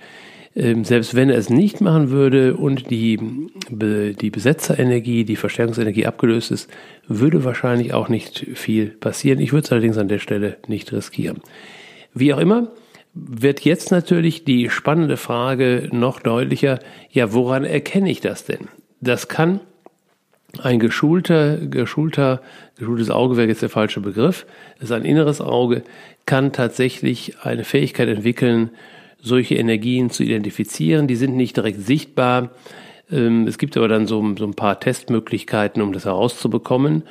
selbst 0.55 1.15
wenn 1.15 1.29
er 1.29 1.37
es 1.37 1.49
nicht 1.49 1.79
machen 1.79 2.09
würde 2.09 2.55
und 2.55 2.89
die, 2.89 3.19
die 3.69 4.29
Besetzerenergie, 4.29 5.23
die 5.23 5.35
Verstärkungsenergie 5.35 6.05
abgelöst 6.05 6.51
ist, 6.51 6.69
würde 7.07 7.43
wahrscheinlich 7.43 7.93
auch 7.93 8.09
nicht 8.09 8.47
viel 8.55 8.87
passieren. 8.87 9.39
Ich 9.39 9.53
würde 9.53 9.65
es 9.65 9.71
allerdings 9.71 9.97
an 9.97 10.07
der 10.07 10.19
Stelle 10.19 10.57
nicht 10.67 10.91
riskieren. 10.91 11.41
Wie 12.13 12.33
auch 12.33 12.39
immer, 12.39 12.69
wird 13.13 13.61
jetzt 13.61 13.91
natürlich 13.91 14.43
die 14.43 14.69
spannende 14.69 15.17
Frage 15.17 15.89
noch 15.91 16.19
deutlicher, 16.19 16.79
ja, 17.11 17.33
woran 17.33 17.63
erkenne 17.63 18.09
ich 18.09 18.21
das 18.21 18.45
denn? 18.45 18.67
Das 19.01 19.27
kann 19.27 19.59
ein 20.61 20.79
geschulter, 20.79 21.57
geschulter, 21.57 22.41
geschultes 22.77 23.11
Auge 23.11 23.37
wäre 23.37 23.47
jetzt 23.47 23.61
der 23.61 23.69
falsche 23.69 24.01
Begriff, 24.01 24.47
ist 24.79 24.91
ein 24.91 25.05
inneres 25.05 25.41
Auge, 25.41 25.83
kann 26.25 26.53
tatsächlich 26.53 27.35
eine 27.43 27.63
Fähigkeit 27.63 28.09
entwickeln, 28.09 28.71
solche 29.21 29.55
Energien 29.55 30.09
zu 30.09 30.23
identifizieren. 30.23 31.07
Die 31.07 31.15
sind 31.15 31.35
nicht 31.35 31.57
direkt 31.57 31.81
sichtbar. 31.81 32.51
Ähm, 33.11 33.47
es 33.47 33.57
gibt 33.57 33.75
aber 33.77 33.87
dann 33.87 34.07
so, 34.07 34.35
so 34.37 34.45
ein 34.45 34.53
paar 34.53 34.79
Testmöglichkeiten, 34.79 35.81
um 35.81 35.93
das 35.93 36.05
herauszubekommen. 36.05 37.03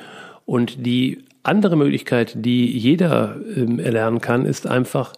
Und 0.45 0.85
die 0.85 1.23
andere 1.43 1.75
Möglichkeit, 1.75 2.33
die 2.35 2.65
jeder 2.77 3.37
ähm, 3.55 3.79
erlernen 3.79 4.21
kann, 4.21 4.45
ist 4.45 4.67
einfach, 4.67 5.13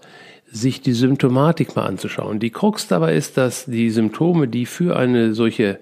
sich 0.54 0.82
die 0.82 0.91
Symptomatik 0.91 1.75
mal 1.77 1.86
anzuschauen. 1.86 2.39
Die 2.39 2.49
Krux 2.49 2.88
dabei 2.88 3.15
ist, 3.15 3.38
dass 3.38 3.65
die 3.65 3.89
Symptome, 3.89 4.49
die 4.49 4.65
für 4.65 4.97
eine 4.97 5.34
solche 5.34 5.80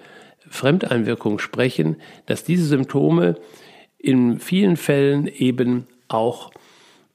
Fremdeinwirkung 0.48 1.39
sprechen, 1.39 1.95
dass 2.28 2.43
diese 2.43 2.65
Symptome 2.65 3.36
in 3.98 4.39
vielen 4.39 4.78
Fällen 4.78 5.28
eben 5.28 5.88
auch 6.08 6.52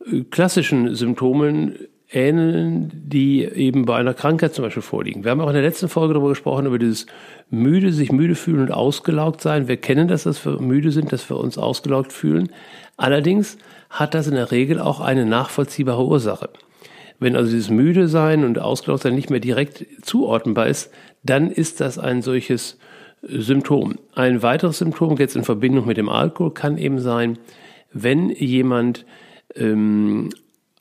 äh, 0.07 0.22
klassischen 0.22 0.94
Symptomen 0.94 1.76
ähneln, 2.14 2.90
die 2.94 3.44
eben 3.44 3.85
bei 3.85 3.96
einer 3.96 4.14
Krankheit 4.14 4.55
zum 4.55 4.64
Beispiel 4.64 4.83
vorliegen. 4.83 5.24
Wir 5.24 5.31
haben 5.31 5.40
auch 5.40 5.48
in 5.48 5.55
der 5.55 5.62
letzten 5.62 5.88
Folge 5.88 6.14
darüber 6.14 6.31
gesprochen, 6.31 6.66
über 6.66 6.79
dieses 6.79 7.07
müde, 7.50 7.92
sich 7.92 8.12
müde 8.12 8.35
fühlen 8.35 8.61
und 8.61 8.72
ausgelaugt 8.72 9.40
sein. 9.40 9.68
Wir 9.68 9.77
kennen 9.77 10.09
das, 10.09 10.24
dass 10.24 10.44
wir 10.44 10.61
müde 10.61 10.90
sind, 10.90 11.12
dass 11.12 11.29
wir 11.29 11.37
uns 11.37 11.59
ausgelaugt 11.59 12.12
fühlen. 12.12 12.50
Allerdings 12.96 13.59
hat 13.90 14.14
das 14.14 14.27
in 14.27 14.35
der 14.35 14.50
Regel 14.50 14.81
auch 14.81 15.00
eine 15.00 15.27
nachvollziehbare 15.27 16.05
Ursache. 16.05 16.50
Wenn 17.18 17.37
also 17.37 17.50
dieses 17.50 17.70
müde 17.70 18.09
sein 18.09 18.44
und 18.44 18.59
ausgelaugt 18.59 19.03
sein 19.03 19.14
nicht 19.14 19.31
mehr 19.31 19.40
direkt 19.40 19.87
zuordnenbar 20.03 20.66
ist, 20.66 20.92
dann 21.22 21.50
ist 21.50 21.81
das 21.81 21.98
ein 21.98 22.22
solches 22.22 22.79
Symptom. 23.22 23.98
Ein 24.14 24.42
weiteres 24.42 24.79
Symptom 24.79 25.16
jetzt 25.16 25.37
in 25.37 25.44
Verbindung 25.44 25.87
mit 25.87 25.96
dem 25.96 26.09
Alkohol 26.09 26.53
kann 26.53 26.77
eben 26.77 26.98
sein, 26.98 27.38
wenn 27.92 28.31
jemand 28.31 29.07
ähm, 29.55 30.31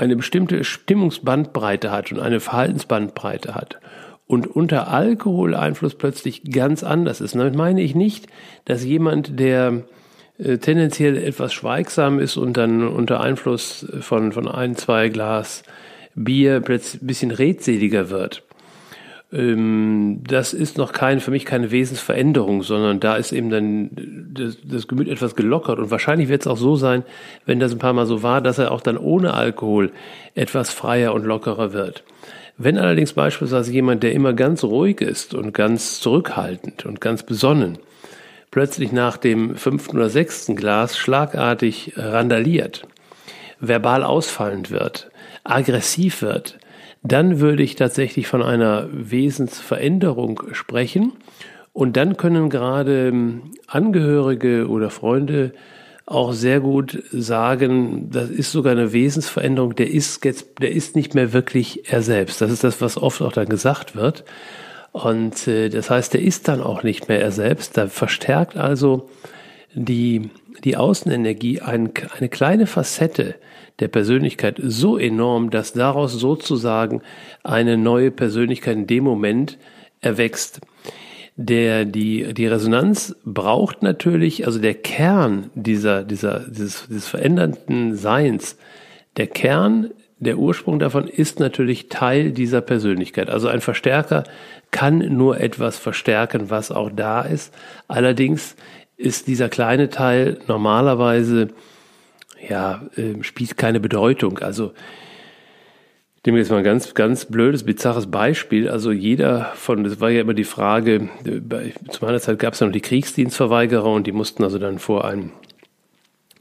eine 0.03 0.15
bestimmte 0.17 0.63
Stimmungsbandbreite 0.63 1.89
hat 1.89 2.11
und 2.11 2.19
eine 2.19 2.41
Verhaltensbandbreite 2.41 3.55
hat 3.55 3.79
und 4.27 4.47
unter 4.47 4.89
Alkoholeinfluss 4.89 5.95
plötzlich 5.95 6.43
ganz 6.51 6.83
anders 6.83 7.21
ist. 7.21 7.35
Damit 7.35 7.55
meine 7.55 7.81
ich 7.81 7.95
nicht, 7.95 8.27
dass 8.65 8.83
jemand, 8.83 9.39
der 9.39 9.83
äh, 10.37 10.57
tendenziell 10.57 11.17
etwas 11.17 11.53
schweigsam 11.53 12.19
ist 12.19 12.37
und 12.37 12.57
dann 12.57 12.85
unter 12.87 13.21
Einfluss 13.21 13.87
von, 14.01 14.33
von 14.33 14.47
ein, 14.47 14.75
zwei 14.75 15.09
Glas 15.09 15.63
Bier 16.15 16.59
plötzlich 16.59 17.01
ein 17.01 17.07
bisschen 17.07 17.31
redseliger 17.31 18.09
wird. 18.09 18.43
Ähm, 19.33 20.21
das 20.27 20.53
ist 20.53 20.77
noch 20.77 20.93
kein, 20.93 21.19
für 21.19 21.31
mich 21.31 21.45
keine 21.45 21.71
Wesensveränderung, 21.71 22.61
sondern 22.61 22.99
da 22.99 23.15
ist 23.15 23.31
eben 23.31 23.49
dann 23.49 23.89
das, 24.33 24.57
das 24.63 24.87
Gemüt 24.87 25.07
etwas 25.07 25.35
gelockert. 25.35 25.79
Und 25.79 25.91
wahrscheinlich 25.91 26.29
wird 26.29 26.41
es 26.41 26.47
auch 26.47 26.57
so 26.57 26.75
sein, 26.75 27.03
wenn 27.45 27.59
das 27.59 27.71
ein 27.71 27.79
paar 27.79 27.93
Mal 27.93 28.05
so 28.05 28.21
war, 28.21 28.41
dass 28.41 28.59
er 28.59 28.71
auch 28.71 28.81
dann 28.81 28.97
ohne 28.97 29.33
Alkohol 29.33 29.91
etwas 30.35 30.69
freier 30.71 31.13
und 31.13 31.25
lockerer 31.25 31.73
wird. 31.73 32.03
Wenn 32.57 32.77
allerdings 32.77 33.13
beispielsweise 33.13 33.73
jemand, 33.73 34.03
der 34.03 34.13
immer 34.13 34.33
ganz 34.33 34.63
ruhig 34.63 35.01
ist 35.01 35.33
und 35.33 35.53
ganz 35.53 35.99
zurückhaltend 35.99 36.85
und 36.85 37.01
ganz 37.01 37.23
besonnen, 37.23 37.79
plötzlich 38.51 38.91
nach 38.91 39.17
dem 39.17 39.55
fünften 39.55 39.97
oder 39.97 40.09
sechsten 40.09 40.55
Glas 40.55 40.95
schlagartig 40.95 41.93
randaliert, 41.95 42.85
verbal 43.59 44.03
ausfallend 44.03 44.69
wird, 44.69 45.09
aggressiv 45.43 46.21
wird, 46.21 46.59
dann 47.03 47.39
würde 47.39 47.63
ich 47.63 47.75
tatsächlich 47.75 48.27
von 48.27 48.41
einer 48.41 48.87
Wesensveränderung 48.91 50.41
sprechen. 50.53 51.13
Und 51.73 51.97
dann 51.97 52.17
können 52.17 52.49
gerade 52.49 53.09
ähm, 53.09 53.51
Angehörige 53.67 54.67
oder 54.67 54.89
Freunde 54.89 55.53
auch 56.05 56.33
sehr 56.33 56.59
gut 56.59 57.01
sagen, 57.11 58.09
das 58.11 58.29
ist 58.29 58.51
sogar 58.51 58.73
eine 58.73 58.91
Wesensveränderung, 58.93 59.75
der 59.75 59.89
ist 59.89 60.23
jetzt, 60.25 60.61
der 60.61 60.71
ist 60.71 60.95
nicht 60.95 61.15
mehr 61.15 61.33
wirklich 61.33 61.91
er 61.91 62.01
selbst. 62.01 62.41
Das 62.41 62.51
ist 62.51 62.63
das, 62.63 62.81
was 62.81 62.97
oft 62.97 63.21
auch 63.21 63.31
dann 63.31 63.47
gesagt 63.47 63.95
wird. 63.95 64.23
Und 64.91 65.47
äh, 65.47 65.69
das 65.69 65.89
heißt, 65.89 66.13
der 66.13 66.21
ist 66.21 66.47
dann 66.47 66.61
auch 66.61 66.83
nicht 66.83 67.09
mehr 67.09 67.21
er 67.21 67.31
selbst. 67.31 67.77
Da 67.77 67.87
verstärkt 67.87 68.57
also 68.57 69.09
die, 69.73 70.29
die 70.63 70.77
Außenenergie 70.77 71.61
ein, 71.61 71.91
eine 72.17 72.29
kleine 72.29 72.67
Facette 72.67 73.35
der 73.79 73.87
Persönlichkeit 73.87 74.59
so 74.63 74.97
enorm, 74.97 75.49
dass 75.49 75.73
daraus 75.73 76.13
sozusagen 76.13 77.01
eine 77.43 77.77
neue 77.77 78.11
Persönlichkeit 78.11 78.77
in 78.77 78.87
dem 78.87 79.03
Moment 79.03 79.57
erwächst. 80.01 80.61
Der, 81.35 81.85
die, 81.85 82.33
die 82.35 82.45
Resonanz 82.45 83.15
braucht 83.25 83.81
natürlich, 83.81 84.45
also 84.45 84.59
der 84.59 84.75
Kern 84.75 85.49
dieser, 85.55 86.03
dieser, 86.03 86.41
dieses, 86.47 86.85
dieses 86.87 87.07
verändernden 87.07 87.95
Seins, 87.95 88.57
der 89.17 89.27
Kern, 89.27 89.89
der 90.19 90.37
Ursprung 90.37 90.79
davon 90.79 91.07
ist 91.07 91.39
natürlich 91.39 91.89
Teil 91.89 92.31
dieser 92.31 92.61
Persönlichkeit. 92.61 93.29
Also 93.29 93.47
ein 93.47 93.61
Verstärker 93.61 94.23
kann 94.71 94.99
nur 94.99 95.39
etwas 95.39 95.77
verstärken, 95.77 96.49
was 96.49 96.71
auch 96.71 96.91
da 96.95 97.21
ist. 97.21 97.53
Allerdings 97.87 98.55
ist 98.95 99.27
dieser 99.27 99.49
kleine 99.49 99.89
Teil 99.89 100.39
normalerweise 100.47 101.49
ja, 102.49 102.87
äh, 102.95 103.23
spielt 103.23 103.57
keine 103.57 103.79
Bedeutung. 103.79 104.39
Also, 104.39 104.73
ich 106.23 106.27
nehme 106.27 106.39
jetzt 106.39 106.51
mal 106.51 106.59
ein 106.59 106.63
ganz, 106.63 106.93
ganz 106.93 107.25
blödes, 107.25 107.63
bizarres 107.63 108.09
Beispiel. 108.09 108.69
Also 108.69 108.93
jeder 108.93 109.51
von, 109.55 109.83
das 109.83 109.99
war 109.99 110.09
ja 110.09 110.21
immer 110.21 110.33
die 110.33 110.45
Frage, 110.45 111.09
bei, 111.25 111.73
zu 111.89 112.05
meiner 112.05 112.21
Zeit 112.21 112.39
gab 112.39 112.53
es 112.53 112.61
ja 112.61 112.65
noch 112.65 112.71
die 112.71 112.79
Kriegsdienstverweigerer 112.79 113.91
und 113.91 114.07
die 114.07 114.13
mussten 114.13 114.41
also 114.41 114.57
dann 114.57 114.79
vor 114.79 115.03
ein, 115.03 115.33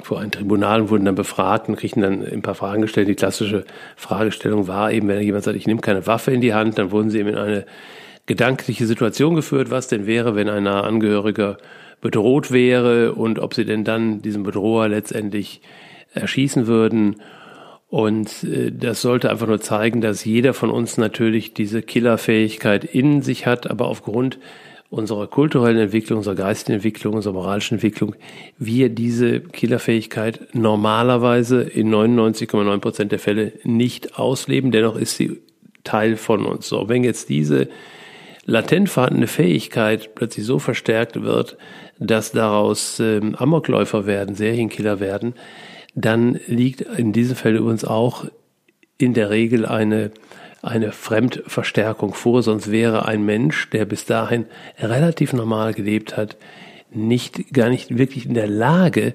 vor 0.00 0.20
ein 0.20 0.30
Tribunal 0.30 0.82
und 0.82 0.90
wurden 0.90 1.04
dann 1.04 1.16
befragt 1.16 1.68
und 1.68 1.74
kriegten 1.74 2.00
dann 2.00 2.24
ein 2.24 2.42
paar 2.42 2.54
Fragen 2.54 2.82
gestellt. 2.82 3.08
Die 3.08 3.16
klassische 3.16 3.64
Fragestellung 3.96 4.68
war 4.68 4.92
eben, 4.92 5.08
wenn 5.08 5.20
jemand 5.20 5.42
sagt, 5.42 5.56
ich 5.56 5.66
nehme 5.66 5.80
keine 5.80 6.06
Waffe 6.06 6.30
in 6.30 6.40
die 6.40 6.54
Hand, 6.54 6.78
dann 6.78 6.92
wurden 6.92 7.10
sie 7.10 7.18
eben 7.18 7.30
in 7.30 7.38
eine 7.38 7.66
gedankliche 8.26 8.86
Situation 8.86 9.34
geführt, 9.34 9.72
was 9.72 9.88
denn 9.88 10.06
wäre, 10.06 10.36
wenn 10.36 10.48
ein 10.48 10.68
Angehöriger 10.68 11.58
bedroht 12.00 12.52
wäre 12.52 13.14
und 13.14 13.40
ob 13.40 13.54
sie 13.54 13.64
denn 13.64 13.82
dann 13.82 14.22
diesen 14.22 14.44
Bedroher 14.44 14.88
letztendlich 14.88 15.60
erschießen 16.14 16.66
würden. 16.66 17.16
Und 17.88 18.44
äh, 18.44 18.72
das 18.72 19.02
sollte 19.02 19.30
einfach 19.30 19.46
nur 19.46 19.60
zeigen, 19.60 20.00
dass 20.00 20.24
jeder 20.24 20.54
von 20.54 20.70
uns 20.70 20.96
natürlich 20.96 21.54
diese 21.54 21.82
Killerfähigkeit 21.82 22.84
in 22.84 23.22
sich 23.22 23.46
hat, 23.46 23.70
aber 23.70 23.86
aufgrund 23.86 24.38
unserer 24.92 25.26
kulturellen 25.26 25.78
Entwicklung, 25.78 26.18
unserer 26.18 26.34
geistigen 26.34 26.74
Entwicklung, 26.74 27.14
unserer 27.14 27.32
moralischen 27.32 27.76
Entwicklung, 27.76 28.14
wir 28.58 28.90
diese 28.90 29.40
Killerfähigkeit 29.40 30.48
normalerweise 30.52 31.62
in 31.62 31.90
99,9 31.90 32.78
Prozent 32.78 33.12
der 33.12 33.18
Fälle 33.18 33.52
nicht 33.64 34.18
ausleben. 34.18 34.70
Dennoch 34.70 34.96
ist 34.96 35.16
sie 35.16 35.40
Teil 35.82 36.16
von 36.16 36.44
uns. 36.44 36.68
So, 36.68 36.90
wenn 36.90 37.04
jetzt 37.04 37.30
diese 37.30 37.68
latent 38.44 38.90
vorhandene 38.90 39.28
Fähigkeit 39.28 40.14
plötzlich 40.14 40.44
so 40.44 40.58
verstärkt 40.58 41.22
wird, 41.22 41.56
dass 41.98 42.32
daraus 42.32 43.00
ähm, 43.00 43.34
Amokläufer 43.34 44.06
werden, 44.06 44.34
Serienkiller 44.34 45.00
werden, 45.00 45.34
dann 45.94 46.40
liegt 46.46 46.80
in 46.80 47.12
diesem 47.12 47.36
Fall 47.36 47.56
übrigens 47.56 47.84
auch 47.84 48.26
in 48.98 49.14
der 49.14 49.30
Regel 49.30 49.66
eine 49.66 50.10
eine 50.62 50.92
Fremdverstärkung 50.92 52.14
vor, 52.14 52.42
sonst 52.42 52.70
wäre 52.70 53.06
ein 53.06 53.24
Mensch, 53.24 53.68
der 53.70 53.84
bis 53.84 54.04
dahin 54.04 54.46
relativ 54.78 55.32
normal 55.32 55.74
gelebt 55.74 56.16
hat, 56.16 56.36
nicht, 56.92 57.52
gar 57.52 57.68
nicht 57.68 57.98
wirklich 57.98 58.26
in 58.26 58.34
der 58.34 58.46
Lage, 58.46 59.14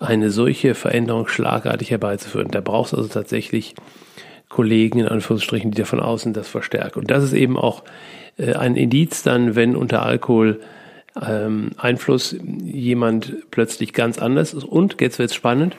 eine 0.00 0.30
solche 0.30 0.74
Veränderung 0.74 1.28
schlagartig 1.28 1.90
herbeizuführen. 1.90 2.50
Da 2.50 2.60
braucht 2.60 2.88
es 2.88 2.98
also 2.98 3.08
tatsächlich 3.08 3.74
Kollegen, 4.48 5.00
in 5.00 5.08
Anführungsstrichen, 5.08 5.70
die 5.70 5.78
da 5.78 5.84
von 5.84 6.00
außen 6.00 6.32
das 6.32 6.48
verstärken. 6.48 7.00
Und 7.00 7.10
das 7.10 7.22
ist 7.22 7.32
eben 7.32 7.56
auch 7.56 7.84
äh, 8.38 8.54
ein 8.54 8.76
Indiz 8.76 9.22
dann, 9.22 9.54
wenn 9.54 9.76
unter 9.76 10.02
Alkohol 10.02 10.60
ähm, 11.20 11.70
Einfluss 11.76 12.34
jemand 12.64 13.50
plötzlich 13.50 13.92
ganz 13.92 14.18
anders 14.18 14.54
ist. 14.54 14.64
Und 14.64 15.00
jetzt 15.00 15.18
wird 15.18 15.30
es 15.30 15.36
spannend. 15.36 15.76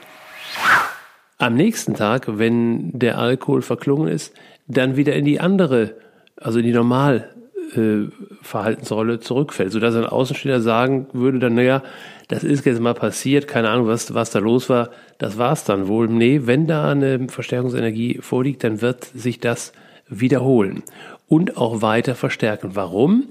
Am 1.38 1.56
nächsten 1.56 1.94
Tag, 1.94 2.38
wenn 2.38 2.98
der 2.98 3.18
Alkohol 3.18 3.62
verklungen 3.62 4.10
ist, 4.10 4.34
dann 4.68 4.98
wieder 4.98 5.14
in 5.14 5.26
die 5.26 5.40
andere, 5.40 5.96
also 6.36 6.60
in 6.60 6.66
die 6.66 6.74
Normalverhaltensrolle 6.74 9.14
äh, 9.14 9.20
zurückfällt, 9.20 9.72
sodass 9.72 9.96
ein 9.96 10.06
Außenstehender 10.06 10.62
sagen 10.62 11.08
würde 11.14 11.40
dann, 11.40 11.56
naja, 11.56 11.82
das 12.28 12.44
ist 12.44 12.66
jetzt 12.66 12.80
mal 12.80 12.94
passiert, 12.94 13.48
keine 13.48 13.70
Ahnung, 13.70 13.88
was, 13.88 14.14
was 14.14 14.32
da 14.32 14.40
los 14.40 14.70
war, 14.70 14.90
das 15.18 15.38
war's 15.38 15.64
dann 15.64 15.88
wohl. 15.88 16.08
Nee, 16.08 16.42
wenn 16.44 16.68
da 16.68 16.92
eine 16.92 17.28
Verstärkungsenergie 17.30 18.20
vorliegt, 18.22 18.64
dann 18.64 18.82
wird 18.82 19.06
sich 19.06 19.40
das 19.40 19.72
wiederholen 20.08 20.84
und 21.28 21.58
auch 21.58 21.82
weiter 21.82 22.16
verstärken. 22.16 22.76
Warum? 22.76 23.30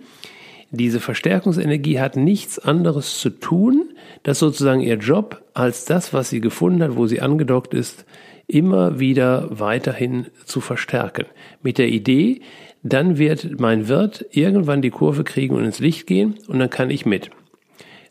Diese 0.71 1.01
Verstärkungsenergie 1.01 2.01
hat 2.01 2.17
nichts 2.17 2.59
anderes 2.59 3.21
zu 3.21 3.31
tun, 3.31 3.88
dass 4.23 4.39
sozusagen 4.39 4.81
ihr 4.81 4.97
Job 4.97 5.43
als 5.55 5.85
das, 5.85 6.13
was 6.13 6.31
sie 6.31 6.41
gefunden 6.41 6.83
hat, 6.83 6.97
wo 6.97 7.07
sie 7.07 7.21
angedockt 7.21 7.75
ist, 7.75 8.05
immer 8.47 8.99
wieder 8.99 9.49
weiterhin 9.51 10.27
zu 10.45 10.61
verstärken. 10.61 11.27
Mit 11.63 11.79
der 11.79 11.89
Idee, 11.89 12.41
dann 12.83 13.19
wird 13.19 13.61
mein 13.61 13.89
Wirt 13.89 14.25
irgendwann 14.31 14.83
die 14.83 14.91
Kurve 14.91 15.25
kriegen 15.25 15.55
und 15.55 15.65
ins 15.65 15.79
Licht 15.79 16.07
gehen 16.07 16.39
und 16.49 16.59
dann 16.59 16.71
kann 16.71 16.91
ich 16.91 17.05
mit. 17.05 17.31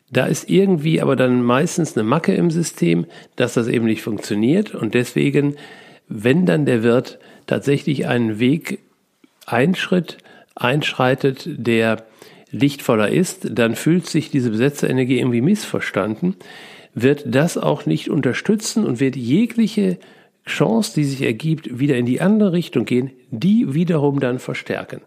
Da 0.10 0.26
ist 0.26 0.50
irgendwie 0.50 1.02
aber 1.02 1.16
dann 1.16 1.44
meistens 1.44 1.98
eine 1.98 2.08
Macke 2.08 2.34
im 2.34 2.52
System, 2.52 3.06
dass 3.36 3.56
das 3.56 3.68
eben 3.68 3.86
nicht 3.86 4.02
funktioniert 4.02 4.74
und 4.74 4.94
deswegen, 4.94 5.56
wenn 6.08 6.46
dann 6.46 6.66
der 6.66 6.84
Wirt 6.84 7.20
tatsächlich 7.46 8.08
einen 8.08 8.40
Weg 8.40 8.80
einschritt, 9.46 10.18
einschreitet, 10.56 11.48
der 11.48 12.06
lichtvoller 12.52 13.10
ist, 13.10 13.48
dann 13.52 13.76
fühlt 13.76 14.08
sich 14.08 14.32
diese 14.32 14.52
Besetzerenergie 14.52 15.20
irgendwie 15.20 15.42
missverstanden, 15.42 16.36
wird 16.94 17.24
das 17.28 17.58
auch 17.58 17.86
nicht 17.86 18.10
unterstützen 18.10 18.86
und 18.86 19.00
wird 19.00 19.16
jegliche 19.16 19.98
Chance, 20.46 20.94
die 20.96 21.04
sich 21.04 21.22
ergibt, 21.22 21.80
wieder 21.80 21.98
in 21.98 22.06
die 22.06 22.22
andere 22.22 22.54
Richtung 22.54 22.86
gehen, 22.86 23.12
die 23.32 23.74
wiederum 23.74 24.20
dann 24.20 24.40
verstärken. 24.40 25.02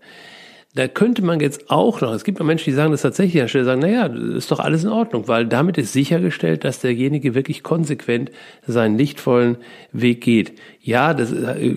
Da 0.75 0.87
könnte 0.87 1.23
man 1.23 1.41
jetzt 1.41 1.69
auch 1.69 2.01
noch, 2.01 2.13
es 2.13 2.23
gibt 2.23 2.41
Menschen, 2.41 2.71
die 2.71 2.77
sagen 2.77 2.93
das 2.93 3.03
tatsächlich 3.03 3.43
an 3.43 3.49
Stelle, 3.49 3.65
sagen, 3.65 3.81
naja, 3.81 4.07
ist 4.07 4.53
doch 4.53 4.61
alles 4.61 4.85
in 4.85 4.91
Ordnung, 4.91 5.27
weil 5.27 5.47
damit 5.47 5.79
ist 5.79 5.93
sichergestellt, 5.93 6.63
dass 6.63 6.81
derjenige 6.81 7.35
wirklich 7.35 7.65
konsequent 7.65 8.31
seinen 8.65 8.97
lichtvollen 8.97 9.57
Weg 9.93 10.21
geht. 10.21 10.53
Ja, 10.81 11.13
das, 11.13 11.33
äh, 11.33 11.75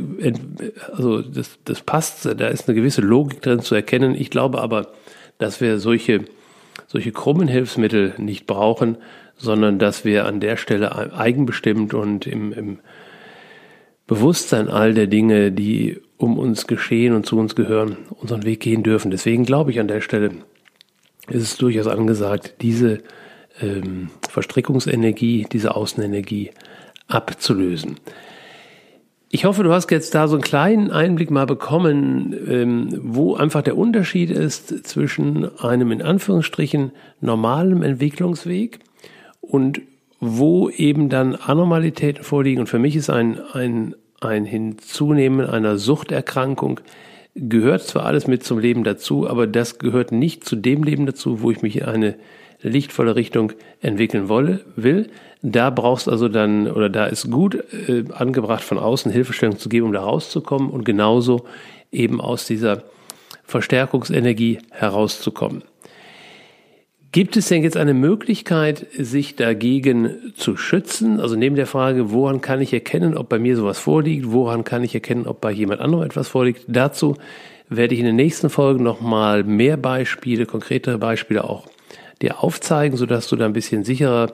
also 0.92 1.24
das, 1.24 1.58
das 1.66 1.82
passt, 1.82 2.26
da 2.26 2.48
ist 2.50 2.70
eine 2.70 2.76
gewisse 2.76 3.02
Logik 3.02 3.42
drin 3.42 3.62
zu 3.62 3.74
erkennen. 3.74 4.14
Ich 4.14 4.30
glaube 4.30 4.62
aber, 4.62 4.92
dass 5.38 5.62
wir 5.62 5.80
solche, 5.80 6.26
solche 6.88 7.12
krummen 7.12 7.48
Hilfsmittel 7.48 8.14
nicht 8.18 8.48
brauchen, 8.48 8.98
sondern 9.36 9.80
dass 9.80 10.06
wir 10.06 10.26
an 10.26 10.40
der 10.40 10.58
Stelle 10.58 11.14
eigenbestimmt 11.14 11.94
und 11.94 12.28
im, 12.28 12.54
im 12.54 12.80
Bewusstsein 14.08 14.70
all 14.70 14.94
der 14.94 15.08
Dinge, 15.08 15.52
die 15.52 16.00
um 16.18 16.38
uns 16.38 16.68
geschehen 16.68 17.14
und 17.14 17.26
zu 17.26 17.38
uns 17.38 17.56
gehören, 17.56 17.98
unseren 18.10 18.44
Weg 18.44 18.60
gehen 18.60 18.84
dürfen. 18.84 19.12
Deswegen 19.12 19.46
glaube 19.46 19.72
ich 19.72 19.80
an 19.80 19.88
der 19.88 20.02
Stelle, 20.02 20.32
ist 21.30 21.42
es 21.42 21.58
durchaus 21.58 21.88
angesagt, 21.88 22.56
diese 22.62 23.00
ähm, 23.62 24.10
Verstrickungsenergie, 24.30 25.48
diese 25.52 25.76
Außenenergie 25.76 26.52
abzulösen. 27.08 27.98
Ich 29.36 29.46
hoffe, 29.46 29.64
du 29.64 29.74
hast 29.74 29.90
jetzt 29.90 30.14
da 30.14 30.28
so 30.28 30.36
einen 30.36 30.44
kleinen 30.44 30.92
Einblick 30.92 31.32
mal 31.32 31.48
bekommen, 31.48 32.36
ähm, 32.48 32.90
wo 33.02 33.34
einfach 33.34 33.64
der 33.64 33.76
Unterschied 33.76 34.30
ist 34.30 34.86
zwischen 34.86 35.58
einem 35.58 35.92
in 35.92 36.04
Anführungsstrichen 36.04 36.92
normalen 37.20 37.82
Entwicklungsweg 37.82 38.78
und 39.42 39.82
wo 40.20 40.70
eben 40.70 41.10
dann 41.10 41.34
Anormalitäten 41.34 42.24
vorliegen. 42.24 42.60
Und 42.60 42.68
für 42.68 42.78
mich 42.78 42.96
ist 42.96 43.10
ein, 43.10 43.40
ein, 43.54 43.96
ein 44.22 44.46
Hinzunehmen 44.46 45.48
einer 45.48 45.80
Suchterkrankung 45.80 46.82
gehört 47.34 47.82
zwar 47.82 48.06
alles 48.06 48.28
mit 48.28 48.44
zum 48.44 48.60
Leben 48.60 48.84
dazu, 48.84 49.28
aber 49.28 49.48
das 49.48 49.80
gehört 49.80 50.12
nicht 50.12 50.46
zu 50.46 50.56
dem 50.56 50.84
Leben 50.84 51.08
dazu, 51.08 51.42
wo 51.42 51.50
ich 51.50 51.64
mich 51.64 51.78
in 51.78 51.86
eine 51.86 52.16
lichtvolle 52.64 53.16
Richtung 53.16 53.54
entwickeln 53.82 54.30
wolle, 54.30 54.62
will. 54.76 55.10
Da 55.42 55.70
brauchst 55.70 56.08
also 56.08 56.30
dann, 56.30 56.72
oder 56.72 56.90
da 56.90 57.06
ist 57.06 57.30
gut 57.30 57.56
äh, 57.88 58.06
angebracht, 58.14 58.64
von 58.64 58.80
außen 58.80 59.12
Hilfestellung 59.12 59.60
zu 59.60 59.70
geben, 59.70 59.88
um 59.88 59.94
da 59.94 60.02
rauszukommen 60.02 60.70
und 60.70 60.86
genauso 60.86 61.46
eben 61.92 62.22
aus 62.22 62.48
dieser 62.48 62.84
Verstärkungsenergie 63.44 64.60
herauszukommen. 64.72 65.64
Gibt 67.12 67.38
es 67.38 67.50
denn 67.50 67.62
jetzt 67.62 67.78
eine 67.78 67.94
Möglichkeit, 67.94 68.88
sich 68.98 69.36
dagegen 69.36 70.34
zu 70.36 70.58
schützen? 70.58 71.20
Also 71.20 71.36
neben 71.36 71.56
der 71.56 71.68
Frage, 71.68 72.12
woran 72.12 72.42
kann 72.42 72.60
ich 72.60 72.74
erkennen, 72.74 73.16
ob 73.16 73.30
bei 73.30 73.38
mir 73.38 73.56
sowas 73.56 73.78
vorliegt, 73.78 74.32
woran 74.32 74.64
kann 74.64 74.84
ich 74.84 74.96
erkennen, 74.96 75.28
ob 75.28 75.40
bei 75.40 75.52
jemand 75.52 75.80
anderem 75.80 76.06
etwas 76.06 76.28
vorliegt? 76.30 76.64
Dazu 76.68 77.16
werde 77.70 77.94
ich 77.94 78.00
in 78.00 78.08
den 78.08 78.16
nächsten 78.16 78.50
Folgen 78.50 78.84
nochmal 78.84 79.44
mehr 79.44 79.78
Beispiele, 79.78 80.48
konkretere 80.48 80.98
Beispiele 80.98 81.44
auch 81.44 81.68
dir 82.24 82.44
aufzeigen, 82.44 82.98
sodass 82.98 83.28
du 83.28 83.36
da 83.36 83.46
ein 83.46 83.54
bisschen 83.54 83.84
sicherer 83.84 84.32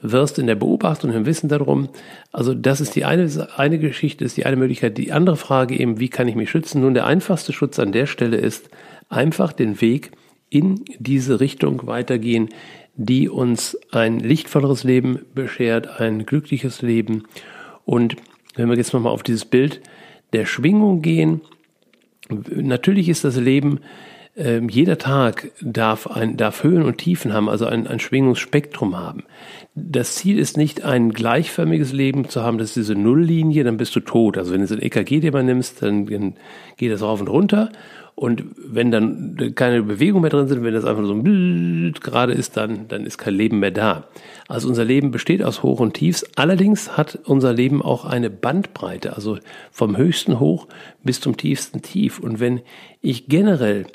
wirst 0.00 0.38
in 0.38 0.46
der 0.46 0.54
Beobachtung 0.54 1.10
und 1.10 1.16
im 1.16 1.26
Wissen 1.26 1.48
darum. 1.48 1.88
Also 2.30 2.54
das 2.54 2.80
ist 2.80 2.94
die 2.94 3.04
eine, 3.04 3.28
eine 3.56 3.78
Geschichte, 3.78 4.24
ist 4.24 4.36
die 4.36 4.46
eine 4.46 4.56
Möglichkeit. 4.56 4.98
Die 4.98 5.12
andere 5.12 5.36
Frage 5.36 5.78
eben, 5.78 5.98
wie 5.98 6.10
kann 6.10 6.28
ich 6.28 6.34
mich 6.34 6.50
schützen? 6.50 6.82
Nun, 6.82 6.94
der 6.94 7.06
einfachste 7.06 7.52
Schutz 7.52 7.78
an 7.78 7.92
der 7.92 8.06
Stelle 8.06 8.36
ist 8.36 8.68
einfach 9.08 9.52
den 9.52 9.80
Weg 9.80 10.12
in 10.50 10.84
diese 10.98 11.40
Richtung 11.40 11.86
weitergehen, 11.86 12.50
die 12.96 13.28
uns 13.28 13.78
ein 13.90 14.20
lichtvolleres 14.20 14.84
Leben 14.84 15.20
beschert, 15.34 16.00
ein 16.00 16.26
glückliches 16.26 16.82
Leben. 16.82 17.24
Und 17.84 18.16
wenn 18.54 18.68
wir 18.68 18.76
jetzt 18.76 18.92
nochmal 18.92 19.12
auf 19.12 19.22
dieses 19.22 19.44
Bild 19.44 19.80
der 20.32 20.44
Schwingung 20.44 21.02
gehen, 21.02 21.40
natürlich 22.28 23.08
ist 23.08 23.24
das 23.24 23.36
Leben, 23.36 23.80
äh, 24.36 24.60
jeder 24.68 24.98
Tag 24.98 25.50
darf, 25.60 26.06
ein, 26.06 26.36
darf 26.36 26.62
Höhen 26.62 26.82
und 26.82 26.98
Tiefen 26.98 27.32
haben, 27.32 27.48
also 27.48 27.66
ein, 27.66 27.86
ein 27.86 28.00
Schwingungsspektrum 28.00 28.96
haben. 28.96 29.24
Das 29.74 30.16
Ziel 30.16 30.38
ist 30.38 30.56
nicht 30.56 30.84
ein 30.84 31.12
gleichförmiges 31.12 31.92
Leben 31.92 32.28
zu 32.28 32.42
haben, 32.42 32.58
das 32.58 32.68
ist 32.68 32.76
diese 32.76 32.94
Nulllinie, 32.94 33.64
dann 33.64 33.76
bist 33.76 33.94
du 33.96 34.00
tot. 34.00 34.38
Also 34.38 34.52
wenn 34.52 34.60
du 34.60 34.66
so 34.66 34.74
ein 34.74 34.82
EKG 34.82 35.20
dir 35.20 35.32
mal 35.32 35.42
nimmst, 35.42 35.82
dann 35.82 36.06
geht 36.06 36.92
das 36.92 37.02
rauf 37.02 37.20
und 37.20 37.28
runter 37.28 37.70
und 38.16 38.44
wenn 38.56 38.92
dann 38.92 39.54
keine 39.56 39.82
Bewegung 39.82 40.20
mehr 40.20 40.30
drin 40.30 40.46
sind, 40.46 40.62
wenn 40.62 40.74
das 40.74 40.84
einfach 40.84 41.04
so 41.04 41.14
ein 41.14 41.92
gerade 42.00 42.32
ist, 42.32 42.56
dann, 42.56 42.86
dann 42.86 43.06
ist 43.06 43.18
kein 43.18 43.34
Leben 43.34 43.58
mehr 43.58 43.72
da. 43.72 44.04
Also 44.46 44.68
unser 44.68 44.84
Leben 44.84 45.10
besteht 45.10 45.42
aus 45.42 45.64
Hoch 45.64 45.80
und 45.80 45.94
Tiefs. 45.94 46.24
Allerdings 46.36 46.96
hat 46.96 47.18
unser 47.24 47.52
Leben 47.52 47.82
auch 47.82 48.04
eine 48.04 48.30
Bandbreite, 48.30 49.16
also 49.16 49.38
vom 49.72 49.96
höchsten 49.96 50.38
Hoch 50.38 50.68
bis 51.02 51.20
zum 51.20 51.36
tiefsten 51.36 51.82
Tief. 51.82 52.20
Und 52.20 52.38
wenn 52.38 52.60
ich 53.00 53.26
generell 53.26 53.86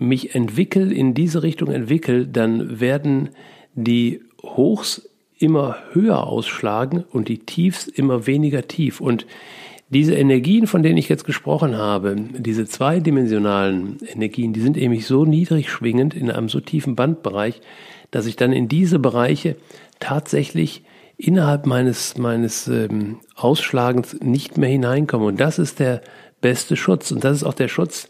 mich 0.00 0.34
entwickle, 0.34 0.92
in 0.92 1.14
diese 1.14 1.42
Richtung 1.42 1.70
entwickle, 1.70 2.26
dann 2.26 2.80
werden 2.80 3.30
die 3.74 4.20
Hochs 4.42 5.08
immer 5.38 5.76
höher 5.92 6.26
ausschlagen 6.26 7.04
und 7.10 7.28
die 7.28 7.38
Tiefs 7.38 7.86
immer 7.86 8.26
weniger 8.26 8.66
tief. 8.66 9.00
Und 9.00 9.26
diese 9.88 10.14
Energien, 10.14 10.66
von 10.66 10.82
denen 10.82 10.98
ich 10.98 11.08
jetzt 11.08 11.24
gesprochen 11.24 11.76
habe, 11.76 12.16
diese 12.38 12.64
zweidimensionalen 12.64 13.98
Energien, 14.06 14.52
die 14.52 14.60
sind 14.60 14.76
eben 14.76 14.98
so 15.00 15.24
niedrig 15.24 15.68
schwingend 15.70 16.14
in 16.14 16.30
einem 16.30 16.48
so 16.48 16.60
tiefen 16.60 16.94
Bandbereich, 16.94 17.60
dass 18.10 18.26
ich 18.26 18.36
dann 18.36 18.52
in 18.52 18.68
diese 18.68 18.98
Bereiche 18.98 19.56
tatsächlich 19.98 20.84
innerhalb 21.16 21.66
meines, 21.66 22.16
meines 22.16 22.68
ähm, 22.68 23.18
Ausschlagens 23.34 24.16
nicht 24.22 24.56
mehr 24.56 24.70
hineinkomme. 24.70 25.26
Und 25.26 25.40
das 25.40 25.58
ist 25.58 25.80
der 25.80 26.02
beste 26.40 26.76
Schutz. 26.76 27.10
Und 27.10 27.24
das 27.24 27.38
ist 27.38 27.44
auch 27.44 27.54
der 27.54 27.68
Schutz, 27.68 28.08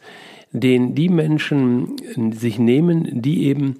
den 0.52 0.94
die 0.94 1.08
Menschen 1.08 1.96
sich 2.32 2.58
nehmen, 2.58 3.22
die 3.22 3.46
eben 3.46 3.76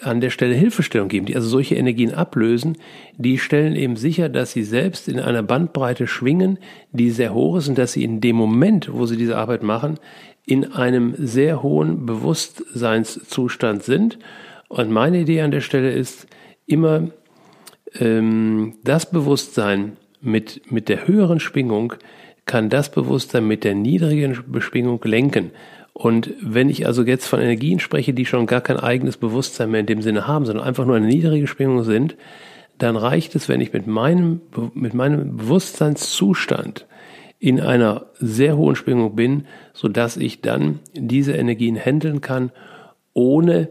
an 0.00 0.20
der 0.22 0.30
Stelle 0.30 0.54
Hilfestellung 0.54 1.08
geben, 1.08 1.26
die 1.26 1.36
also 1.36 1.48
solche 1.48 1.74
Energien 1.74 2.14
ablösen, 2.14 2.78
die 3.18 3.38
stellen 3.38 3.76
eben 3.76 3.96
sicher, 3.96 4.30
dass 4.30 4.52
sie 4.52 4.64
selbst 4.64 5.06
in 5.06 5.20
einer 5.20 5.42
Bandbreite 5.42 6.06
schwingen, 6.06 6.58
die 6.92 7.10
sehr 7.10 7.34
hoch 7.34 7.58
ist 7.58 7.68
und 7.68 7.76
dass 7.76 7.92
sie 7.92 8.04
in 8.04 8.20
dem 8.20 8.36
Moment, 8.36 8.90
wo 8.92 9.04
sie 9.04 9.18
diese 9.18 9.36
Arbeit 9.36 9.62
machen, 9.62 9.98
in 10.46 10.72
einem 10.72 11.14
sehr 11.18 11.62
hohen 11.62 12.06
Bewusstseinszustand 12.06 13.82
sind. 13.82 14.18
Und 14.68 14.90
meine 14.90 15.20
Idee 15.20 15.42
an 15.42 15.50
der 15.50 15.60
Stelle 15.60 15.92
ist, 15.92 16.26
immer 16.66 17.10
ähm, 18.00 18.74
das 18.82 19.10
Bewusstsein 19.10 19.98
mit, 20.22 20.72
mit 20.72 20.88
der 20.88 21.06
höheren 21.06 21.38
Schwingung 21.38 21.94
kann 22.46 22.70
das 22.70 22.90
Bewusstsein 22.90 23.46
mit 23.46 23.62
der 23.62 23.74
niedrigen 23.74 24.38
Beschwingung 24.48 25.00
lenken. 25.04 25.50
Und 25.92 26.34
wenn 26.40 26.70
ich 26.70 26.86
also 26.86 27.02
jetzt 27.02 27.26
von 27.26 27.40
Energien 27.40 27.78
spreche, 27.78 28.14
die 28.14 28.24
schon 28.24 28.46
gar 28.46 28.60
kein 28.60 28.78
eigenes 28.78 29.16
Bewusstsein 29.16 29.70
mehr 29.70 29.80
in 29.80 29.86
dem 29.86 30.02
Sinne 30.02 30.26
haben, 30.26 30.46
sondern 30.46 30.66
einfach 30.66 30.86
nur 30.86 30.96
eine 30.96 31.06
niedrige 31.06 31.46
Schwingung 31.46 31.84
sind, 31.84 32.16
dann 32.78 32.96
reicht 32.96 33.34
es, 33.36 33.48
wenn 33.48 33.60
ich 33.60 33.72
mit 33.72 33.86
meinem, 33.86 34.40
mit 34.74 34.94
meinem 34.94 35.36
Bewusstseinszustand 35.36 36.86
in 37.38 37.60
einer 37.60 38.06
sehr 38.18 38.56
hohen 38.56 38.76
Schwingung 38.76 39.14
bin, 39.16 39.46
so 39.74 39.88
dass 39.88 40.16
ich 40.16 40.40
dann 40.40 40.80
diese 40.94 41.32
Energien 41.32 41.76
handeln 41.76 42.20
kann, 42.20 42.52
ohne 43.12 43.68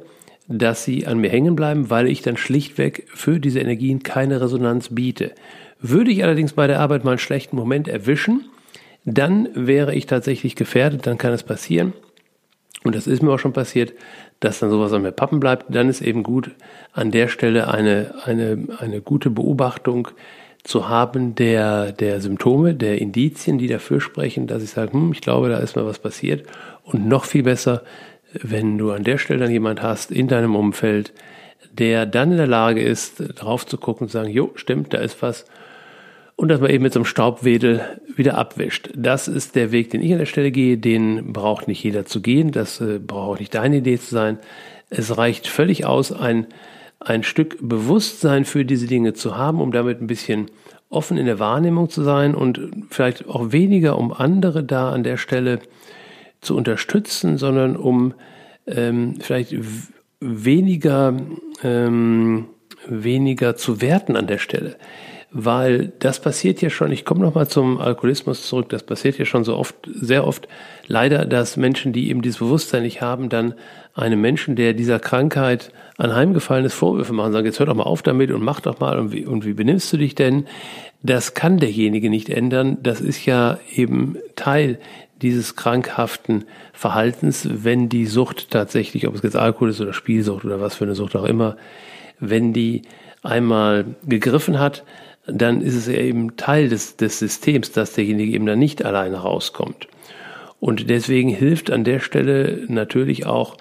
dass 0.47 0.83
sie 0.83 1.07
an 1.07 1.19
mir 1.19 1.29
hängen 1.29 1.55
bleiben, 1.55 1.89
weil 1.89 2.07
ich 2.07 2.21
dann 2.21 2.37
schlichtweg 2.37 3.07
für 3.13 3.39
diese 3.39 3.59
Energien 3.59 4.03
keine 4.03 4.41
Resonanz 4.41 4.89
biete. 4.89 5.31
Würde 5.79 6.11
ich 6.11 6.23
allerdings 6.23 6.53
bei 6.53 6.67
der 6.67 6.79
Arbeit 6.79 7.03
mal 7.03 7.11
einen 7.11 7.19
schlechten 7.19 7.55
Moment 7.55 7.87
erwischen, 7.87 8.45
dann 9.05 9.49
wäre 9.55 9.95
ich 9.95 10.05
tatsächlich 10.05 10.55
gefährdet, 10.55 11.07
dann 11.07 11.17
kann 11.17 11.33
es 11.33 11.43
passieren, 11.43 11.93
und 12.83 12.95
das 12.95 13.07
ist 13.07 13.21
mir 13.21 13.31
auch 13.31 13.39
schon 13.39 13.53
passiert, 13.53 13.93
dass 14.39 14.59
dann 14.59 14.71
sowas 14.71 14.91
an 14.93 15.03
mir 15.03 15.11
pappen 15.11 15.39
bleibt, 15.39 15.73
dann 15.73 15.89
ist 15.89 16.01
eben 16.01 16.23
gut, 16.23 16.51
an 16.93 17.11
der 17.11 17.27
Stelle 17.27 17.71
eine, 17.71 18.15
eine, 18.25 18.67
eine 18.79 19.01
gute 19.01 19.29
Beobachtung 19.29 20.07
zu 20.63 20.89
haben 20.89 21.35
der, 21.35 21.91
der 21.91 22.21
Symptome, 22.21 22.73
der 22.73 22.99
Indizien, 22.99 23.57
die 23.57 23.67
dafür 23.67 24.01
sprechen, 24.01 24.47
dass 24.47 24.63
ich 24.63 24.71
sage, 24.71 24.93
hm, 24.93 25.11
ich 25.11 25.21
glaube, 25.21 25.49
da 25.49 25.57
ist 25.57 25.75
mal 25.75 25.85
was 25.85 25.99
passiert. 25.99 26.45
Und 26.83 27.07
noch 27.07 27.25
viel 27.25 27.43
besser, 27.43 27.83
wenn 28.33 28.77
du 28.77 28.91
an 28.91 29.03
der 29.03 29.17
Stelle 29.17 29.41
dann 29.41 29.51
jemand 29.51 29.81
hast 29.81 30.11
in 30.11 30.27
deinem 30.27 30.55
Umfeld, 30.55 31.13
der 31.71 32.05
dann 32.05 32.31
in 32.31 32.37
der 32.37 32.47
Lage 32.47 32.81
ist, 32.81 33.23
drauf 33.35 33.65
zu 33.65 33.77
gucken 33.77 34.05
und 34.05 34.09
zu 34.09 34.17
sagen, 34.17 34.29
jo, 34.29 34.51
stimmt, 34.55 34.93
da 34.93 34.99
ist 34.99 35.21
was 35.21 35.45
und 36.41 36.47
dass 36.47 36.59
man 36.59 36.71
eben 36.71 36.81
mit 36.81 36.91
so 36.91 36.97
einem 36.97 37.05
Staubwedel 37.05 37.81
wieder 38.15 38.35
abwischt. 38.35 38.89
Das 38.95 39.27
ist 39.27 39.53
der 39.53 39.71
Weg, 39.71 39.91
den 39.91 40.01
ich 40.01 40.11
an 40.11 40.17
der 40.17 40.25
Stelle 40.25 40.49
gehe. 40.49 40.75
Den 40.75 41.33
braucht 41.33 41.67
nicht 41.67 41.83
jeder 41.83 42.07
zu 42.07 42.19
gehen. 42.19 42.49
Das 42.49 42.81
äh, 42.81 42.97
braucht 42.97 43.35
auch 43.35 43.39
nicht 43.39 43.53
deine 43.53 43.77
Idee 43.77 43.99
zu 43.99 44.09
sein. 44.09 44.39
Es 44.89 45.15
reicht 45.19 45.45
völlig 45.45 45.85
aus, 45.85 46.11
ein, 46.11 46.47
ein 46.99 47.21
Stück 47.21 47.57
Bewusstsein 47.61 48.45
für 48.45 48.65
diese 48.65 48.87
Dinge 48.87 49.13
zu 49.13 49.37
haben, 49.37 49.61
um 49.61 49.71
damit 49.71 50.01
ein 50.01 50.07
bisschen 50.07 50.47
offen 50.89 51.19
in 51.19 51.27
der 51.27 51.37
Wahrnehmung 51.37 51.91
zu 51.91 52.01
sein 52.01 52.33
und 52.33 52.59
vielleicht 52.89 53.27
auch 53.27 53.51
weniger, 53.51 53.99
um 53.99 54.11
andere 54.11 54.63
da 54.63 54.91
an 54.91 55.03
der 55.03 55.17
Stelle 55.17 55.59
zu 56.41 56.57
unterstützen, 56.57 57.37
sondern 57.37 57.75
um 57.75 58.15
ähm, 58.65 59.13
vielleicht 59.19 59.55
weniger, 60.19 61.15
ähm, 61.61 62.45
weniger 62.87 63.55
zu 63.55 63.79
werten 63.79 64.15
an 64.15 64.25
der 64.25 64.39
Stelle 64.39 64.77
weil 65.31 65.93
das 65.99 66.19
passiert 66.19 66.61
ja 66.61 66.69
schon, 66.69 66.91
ich 66.91 67.05
komme 67.05 67.21
nochmal 67.21 67.47
zum 67.47 67.79
Alkoholismus 67.79 68.47
zurück, 68.47 68.67
das 68.69 68.83
passiert 68.83 69.17
ja 69.17 69.23
schon 69.23 69.45
so 69.45 69.55
oft, 69.55 69.75
sehr 69.87 70.27
oft 70.27 70.47
leider, 70.87 71.25
dass 71.25 71.55
Menschen, 71.55 71.93
die 71.93 72.09
eben 72.09 72.21
dieses 72.21 72.39
Bewusstsein 72.39 72.83
nicht 72.83 73.01
haben, 73.01 73.29
dann 73.29 73.53
einem 73.95 74.19
Menschen, 74.19 74.57
der 74.57 74.73
dieser 74.73 74.99
Krankheit 74.99 75.71
anheimgefallen 75.97 76.65
ist, 76.65 76.73
Vorwürfe 76.73 77.13
machen, 77.13 77.31
sagen, 77.31 77.45
jetzt 77.45 77.59
hör 77.59 77.65
doch 77.65 77.75
mal 77.75 77.83
auf 77.83 78.01
damit 78.01 78.31
und 78.31 78.43
mach 78.43 78.59
doch 78.59 78.79
mal 78.79 78.99
und 78.99 79.13
wie, 79.13 79.25
und 79.25 79.45
wie 79.45 79.53
benimmst 79.53 79.91
du 79.93 79.97
dich 79.97 80.15
denn? 80.15 80.47
Das 81.01 81.33
kann 81.33 81.57
derjenige 81.57 82.09
nicht 82.09 82.29
ändern, 82.29 82.77
das 82.83 82.99
ist 82.99 83.25
ja 83.25 83.57
eben 83.73 84.17
Teil 84.35 84.79
dieses 85.21 85.55
krankhaften 85.55 86.45
Verhaltens, 86.73 87.47
wenn 87.49 87.87
die 87.87 88.05
Sucht 88.05 88.51
tatsächlich, 88.51 89.07
ob 89.07 89.15
es 89.15 89.21
jetzt 89.21 89.37
Alkohol 89.37 89.69
ist 89.69 89.79
oder 89.79 89.93
Spielsucht 89.93 90.43
oder 90.43 90.59
was 90.59 90.75
für 90.75 90.83
eine 90.83 90.95
Sucht 90.95 91.15
auch 91.15 91.25
immer, 91.25 91.55
wenn 92.19 92.53
die 92.53 92.81
einmal 93.23 93.85
gegriffen 94.05 94.59
hat, 94.59 94.83
dann 95.27 95.61
ist 95.61 95.75
es 95.75 95.87
eben 95.87 96.35
Teil 96.35 96.69
des, 96.69 96.97
des 96.97 97.19
Systems, 97.19 97.71
dass 97.71 97.93
derjenige 97.93 98.33
eben 98.33 98.45
dann 98.45 98.59
nicht 98.59 98.83
alleine 98.83 99.17
rauskommt. 99.17 99.87
Und 100.59 100.89
deswegen 100.89 101.29
hilft 101.29 101.71
an 101.71 101.83
der 101.83 101.99
Stelle 101.99 102.65
natürlich 102.67 103.25
auch 103.25 103.57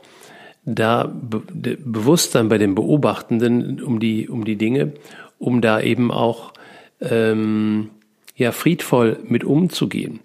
da 0.64 1.04
Be 1.04 1.78
Bewusstsein 1.82 2.48
bei 2.48 2.58
den 2.58 2.74
Beobachtenden 2.74 3.82
um 3.82 4.00
die, 4.00 4.28
um 4.28 4.44
die 4.44 4.56
Dinge, 4.56 4.92
um 5.38 5.60
da 5.62 5.80
eben 5.80 6.10
auch 6.10 6.52
ähm, 7.00 7.90
ja, 8.36 8.52
friedvoll 8.52 9.18
mit 9.26 9.44
umzugehen. 9.44 10.20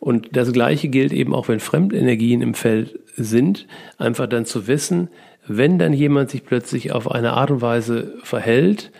Und 0.00 0.36
das 0.36 0.52
Gleiche 0.52 0.88
gilt 0.88 1.12
eben 1.12 1.34
auch, 1.34 1.48
wenn 1.48 1.60
Fremdenergien 1.60 2.42
im 2.42 2.54
Feld 2.54 3.00
sind, 3.16 3.66
einfach 3.96 4.28
dann 4.28 4.44
zu 4.44 4.66
wissen, 4.66 5.08
wenn 5.46 5.78
dann 5.78 5.92
jemand 5.92 6.30
sich 6.30 6.44
plötzlich 6.44 6.92
auf 6.92 7.10
eine 7.10 7.32
Art 7.32 7.50
und 7.50 7.62
Weise 7.62 8.14
verhält, 8.22 8.92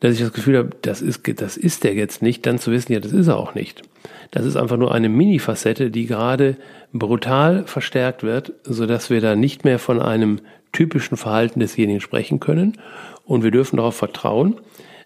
dass 0.00 0.14
ich 0.14 0.20
das 0.20 0.32
Gefühl 0.32 0.58
habe, 0.58 0.70
das 0.82 1.02
ist, 1.02 1.22
das 1.40 1.56
ist 1.56 1.84
der 1.84 1.94
jetzt 1.94 2.22
nicht, 2.22 2.46
dann 2.46 2.58
zu 2.58 2.70
wissen, 2.70 2.92
ja, 2.92 3.00
das 3.00 3.12
ist 3.12 3.28
er 3.28 3.36
auch 3.36 3.54
nicht. 3.54 3.82
Das 4.30 4.44
ist 4.44 4.56
einfach 4.56 4.76
nur 4.76 4.92
eine 4.92 5.08
Mini-Facette, 5.08 5.90
die 5.90 6.06
gerade 6.06 6.56
brutal 6.92 7.66
verstärkt 7.66 8.22
wird, 8.22 8.52
so 8.64 8.86
dass 8.86 9.10
wir 9.10 9.20
da 9.20 9.36
nicht 9.36 9.64
mehr 9.64 9.78
von 9.78 10.00
einem 10.00 10.40
typischen 10.72 11.16
Verhalten 11.16 11.60
desjenigen 11.60 12.00
sprechen 12.00 12.40
können. 12.40 12.78
Und 13.24 13.42
wir 13.42 13.50
dürfen 13.50 13.76
darauf 13.76 13.96
vertrauen, 13.96 14.60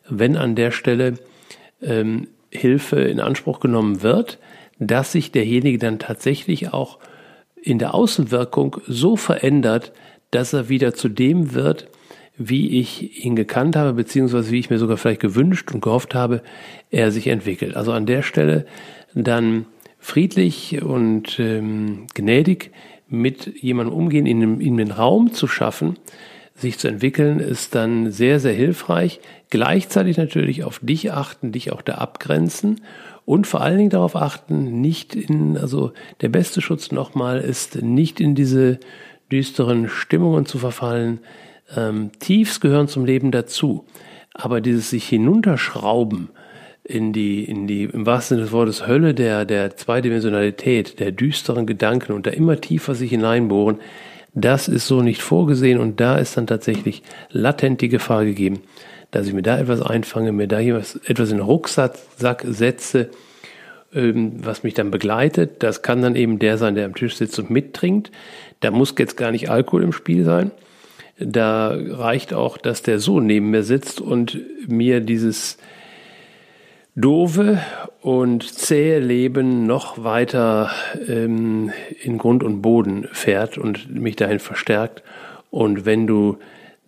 wenn 0.08 0.36
an 0.36 0.54
der 0.54 0.70
Stelle 0.70 1.14
ähm, 1.82 2.28
Hilfe 2.50 3.00
in 3.00 3.20
Anspruch 3.20 3.60
genommen 3.60 4.02
wird, 4.02 4.38
dass 4.78 5.12
sich 5.12 5.32
derjenige 5.32 5.78
dann 5.78 5.98
tatsächlich 5.98 6.72
auch 6.72 6.98
in 7.62 7.78
der 7.78 7.94
Außenwirkung 7.94 8.78
so 8.86 9.16
verändert, 9.16 9.92
dass 10.30 10.52
er 10.52 10.68
wieder 10.68 10.94
zu 10.94 11.08
dem 11.08 11.54
wird, 11.54 11.88
wie 12.38 12.78
ich 12.80 13.24
ihn 13.24 13.36
gekannt 13.36 13.76
habe, 13.76 13.92
beziehungsweise 13.92 14.50
wie 14.52 14.60
ich 14.60 14.70
mir 14.70 14.78
sogar 14.78 14.96
vielleicht 14.96 15.20
gewünscht 15.20 15.72
und 15.72 15.82
gehofft 15.82 16.14
habe, 16.14 16.42
er 16.90 17.10
sich 17.10 17.26
entwickelt. 17.26 17.76
Also 17.76 17.92
an 17.92 18.06
der 18.06 18.22
Stelle 18.22 18.64
dann 19.14 19.66
friedlich 19.98 20.82
und 20.82 21.38
ähm, 21.40 22.06
gnädig 22.14 22.70
mit 23.08 23.60
jemandem 23.60 23.94
umgehen, 23.94 24.26
ihm, 24.26 24.60
ihm 24.60 24.76
den 24.76 24.92
Raum 24.92 25.32
zu 25.32 25.48
schaffen, 25.48 25.96
sich 26.54 26.78
zu 26.78 26.88
entwickeln, 26.88 27.40
ist 27.40 27.74
dann 27.74 28.10
sehr, 28.10 28.40
sehr 28.40 28.52
hilfreich. 28.52 29.20
Gleichzeitig 29.50 30.16
natürlich 30.16 30.64
auf 30.64 30.78
dich 30.80 31.12
achten, 31.12 31.52
dich 31.52 31.72
auch 31.72 31.82
da 31.82 31.94
abgrenzen 31.94 32.80
und 33.24 33.46
vor 33.46 33.60
allen 33.60 33.78
Dingen 33.78 33.90
darauf 33.90 34.16
achten, 34.16 34.80
nicht 34.80 35.14
in, 35.14 35.56
also 35.56 35.92
der 36.20 36.28
beste 36.28 36.60
Schutz 36.60 36.92
nochmal 36.92 37.40
ist, 37.40 37.82
nicht 37.82 38.20
in 38.20 38.34
diese 38.34 38.78
düsteren 39.30 39.88
Stimmungen 39.88 40.46
zu 40.46 40.58
verfallen, 40.58 41.20
ähm, 41.76 42.10
Tiefs 42.18 42.60
gehören 42.60 42.88
zum 42.88 43.04
Leben 43.04 43.30
dazu. 43.30 43.84
Aber 44.34 44.60
dieses 44.60 44.90
sich 44.90 45.08
hinunterschrauben 45.08 46.30
in 46.84 47.12
die, 47.12 47.44
in 47.44 47.66
die, 47.66 47.84
im 47.84 48.06
wahrsten 48.06 48.36
Sinne 48.36 48.46
des 48.46 48.52
Wortes 48.52 48.86
Hölle 48.86 49.14
der, 49.14 49.44
der 49.44 49.76
Zweidimensionalität, 49.76 51.00
der 51.00 51.12
düsteren 51.12 51.66
Gedanken 51.66 52.12
und 52.12 52.26
da 52.26 52.30
immer 52.30 52.60
tiefer 52.60 52.94
sich 52.94 53.10
hineinbohren, 53.10 53.78
das 54.34 54.68
ist 54.68 54.86
so 54.86 55.02
nicht 55.02 55.20
vorgesehen 55.22 55.78
und 55.78 56.00
da 56.00 56.16
ist 56.16 56.36
dann 56.36 56.46
tatsächlich 56.46 57.02
latent 57.30 57.80
die 57.80 57.88
Gefahr 57.88 58.24
gegeben, 58.24 58.60
dass 59.10 59.26
ich 59.26 59.32
mir 59.32 59.42
da 59.42 59.58
etwas 59.58 59.82
einfange, 59.82 60.32
mir 60.32 60.48
da 60.48 60.60
etwas 60.60 60.94
in 61.04 61.14
den 61.14 61.40
Rucksack 61.40 61.96
setze, 62.44 63.10
ähm, 63.92 64.44
was 64.44 64.62
mich 64.62 64.74
dann 64.74 64.90
begleitet. 64.90 65.62
Das 65.62 65.82
kann 65.82 66.02
dann 66.02 66.14
eben 66.14 66.38
der 66.38 66.58
sein, 66.58 66.74
der 66.74 66.84
am 66.84 66.94
Tisch 66.94 67.16
sitzt 67.16 67.38
und 67.38 67.50
mittrinkt. 67.50 68.10
Da 68.60 68.70
muss 68.70 68.94
jetzt 68.98 69.16
gar 69.16 69.30
nicht 69.30 69.50
Alkohol 69.50 69.82
im 69.82 69.92
Spiel 69.92 70.24
sein. 70.24 70.50
Da 71.20 71.76
reicht 71.76 72.32
auch, 72.32 72.58
dass 72.58 72.82
der 72.82 72.98
Sohn 73.00 73.26
neben 73.26 73.50
mir 73.50 73.62
sitzt 73.62 74.00
und 74.00 74.38
mir 74.68 75.00
dieses 75.00 75.58
doofe 76.94 77.60
und 78.02 78.42
zähe 78.42 78.98
Leben 78.98 79.66
noch 79.66 80.02
weiter 80.02 80.70
ähm, 81.08 81.72
in 82.02 82.18
Grund 82.18 82.42
und 82.42 82.62
Boden 82.62 83.08
fährt 83.12 83.58
und 83.58 83.94
mich 83.94 84.16
dahin 84.16 84.40
verstärkt. 84.40 85.02
Und 85.50 85.86
wenn 85.86 86.06
du 86.06 86.38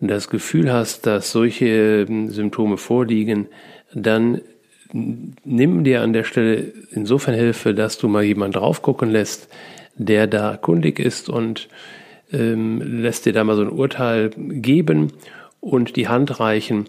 das 0.01 0.29
Gefühl 0.29 0.71
hast, 0.71 1.05
dass 1.05 1.31
solche 1.31 2.05
ähm, 2.09 2.29
Symptome 2.29 2.77
vorliegen, 2.77 3.47
dann 3.93 4.41
nimm 4.93 5.83
dir 5.83 6.01
an 6.01 6.13
der 6.13 6.23
Stelle 6.23 6.73
insofern 6.91 7.35
Hilfe, 7.35 7.73
dass 7.73 7.97
du 7.97 8.07
mal 8.07 8.23
jemanden 8.23 8.53
drauf 8.53 8.81
gucken 8.81 9.09
lässt, 9.09 9.47
der 9.95 10.27
da 10.27 10.57
kundig 10.57 10.99
ist 10.99 11.29
und 11.29 11.69
ähm, 12.31 12.81
lässt 12.81 13.25
dir 13.25 13.33
da 13.33 13.43
mal 13.43 13.55
so 13.55 13.61
ein 13.61 13.69
Urteil 13.69 14.29
geben 14.29 15.13
und 15.59 15.95
die 15.95 16.07
Hand 16.07 16.39
reichen, 16.39 16.85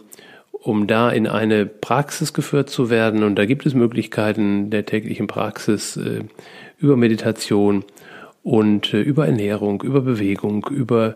um 0.53 0.87
da 0.87 1.11
in 1.11 1.27
eine 1.27 1.67
Praxis 1.67 2.33
geführt 2.33 2.71
zu 2.71 2.91
werden. 2.91 3.23
Und 3.23 3.37
da 3.37 3.47
gibt 3.47 3.67
es 3.67 3.75
Möglichkeiten 3.75 4.71
der 4.71 4.87
täglichen 4.87 5.27
Praxis 5.27 5.97
äh, 5.97 6.25
über 6.79 6.97
Meditation 6.97 7.85
und 8.43 8.95
äh, 8.95 9.01
über 9.01 9.27
Ernährung, 9.27 9.83
über 9.83 10.01
Bewegung, 10.01 10.67
über 10.71 11.15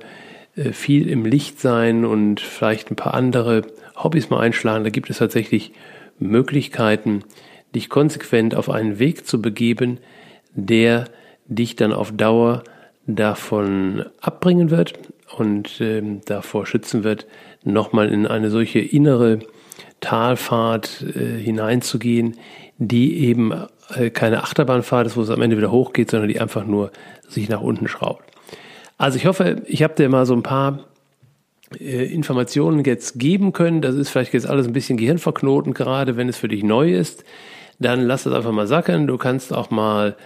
äh, 0.56 0.72
viel 0.72 1.08
im 1.08 1.24
Licht 1.24 1.60
sein 1.60 2.04
und 2.04 2.40
vielleicht 2.40 2.90
ein 2.90 2.96
paar 2.96 3.14
andere 3.14 3.62
Hobbys 3.96 4.30
mal 4.30 4.40
einschlagen. 4.40 4.84
Da 4.84 4.90
gibt 4.90 5.10
es 5.10 5.18
tatsächlich 5.18 5.72
Möglichkeiten, 6.18 7.24
dich 7.74 7.88
konsequent 7.88 8.54
auf 8.54 8.70
einen 8.70 8.98
Weg 8.98 9.26
zu 9.26 9.40
begeben, 9.40 9.98
der 10.54 11.04
dich 11.46 11.76
dann 11.76 11.92
auf 11.92 12.12
Dauer 12.12 12.64
davon 13.06 14.04
abbringen 14.20 14.70
wird 14.70 14.94
und 15.36 15.80
äh, 15.80 16.02
davor 16.24 16.66
schützen 16.66 17.04
wird, 17.04 17.26
nochmal 17.64 18.12
in 18.12 18.26
eine 18.26 18.50
solche 18.50 18.80
innere 18.80 19.40
Talfahrt 20.00 21.04
äh, 21.14 21.38
hineinzugehen, 21.38 22.36
die 22.78 23.24
eben 23.24 23.52
äh, 23.94 24.10
keine 24.10 24.42
Achterbahnfahrt 24.42 25.06
ist, 25.06 25.16
wo 25.16 25.22
es 25.22 25.30
am 25.30 25.42
Ende 25.42 25.56
wieder 25.56 25.70
hochgeht, 25.70 26.10
sondern 26.10 26.28
die 26.28 26.40
einfach 26.40 26.66
nur 26.66 26.90
sich 27.28 27.48
nach 27.48 27.60
unten 27.60 27.88
schraubt. 27.88 28.24
Also 28.98 29.16
ich 29.16 29.26
hoffe, 29.26 29.62
ich 29.66 29.82
habe 29.82 29.94
dir 29.94 30.08
mal 30.08 30.26
so 30.26 30.34
ein 30.34 30.42
paar 30.42 30.84
äh, 31.78 32.06
Informationen 32.06 32.84
jetzt 32.84 33.18
geben 33.18 33.52
können. 33.52 33.82
Das 33.82 33.94
ist 33.94 34.10
vielleicht 34.10 34.32
jetzt 34.32 34.46
alles 34.46 34.66
ein 34.66 34.72
bisschen 34.72 34.96
gehirnverknoten, 34.96 35.74
gerade 35.74 36.16
wenn 36.16 36.28
es 36.28 36.36
für 36.36 36.48
dich 36.48 36.62
neu 36.62 36.92
ist. 36.92 37.24
Dann 37.78 38.00
lass 38.02 38.22
das 38.22 38.32
einfach 38.32 38.52
mal 38.52 38.66
sacken. 38.66 39.06
Du 39.06 39.18
kannst 39.18 39.52
auch 39.52 39.70
mal 39.70 40.16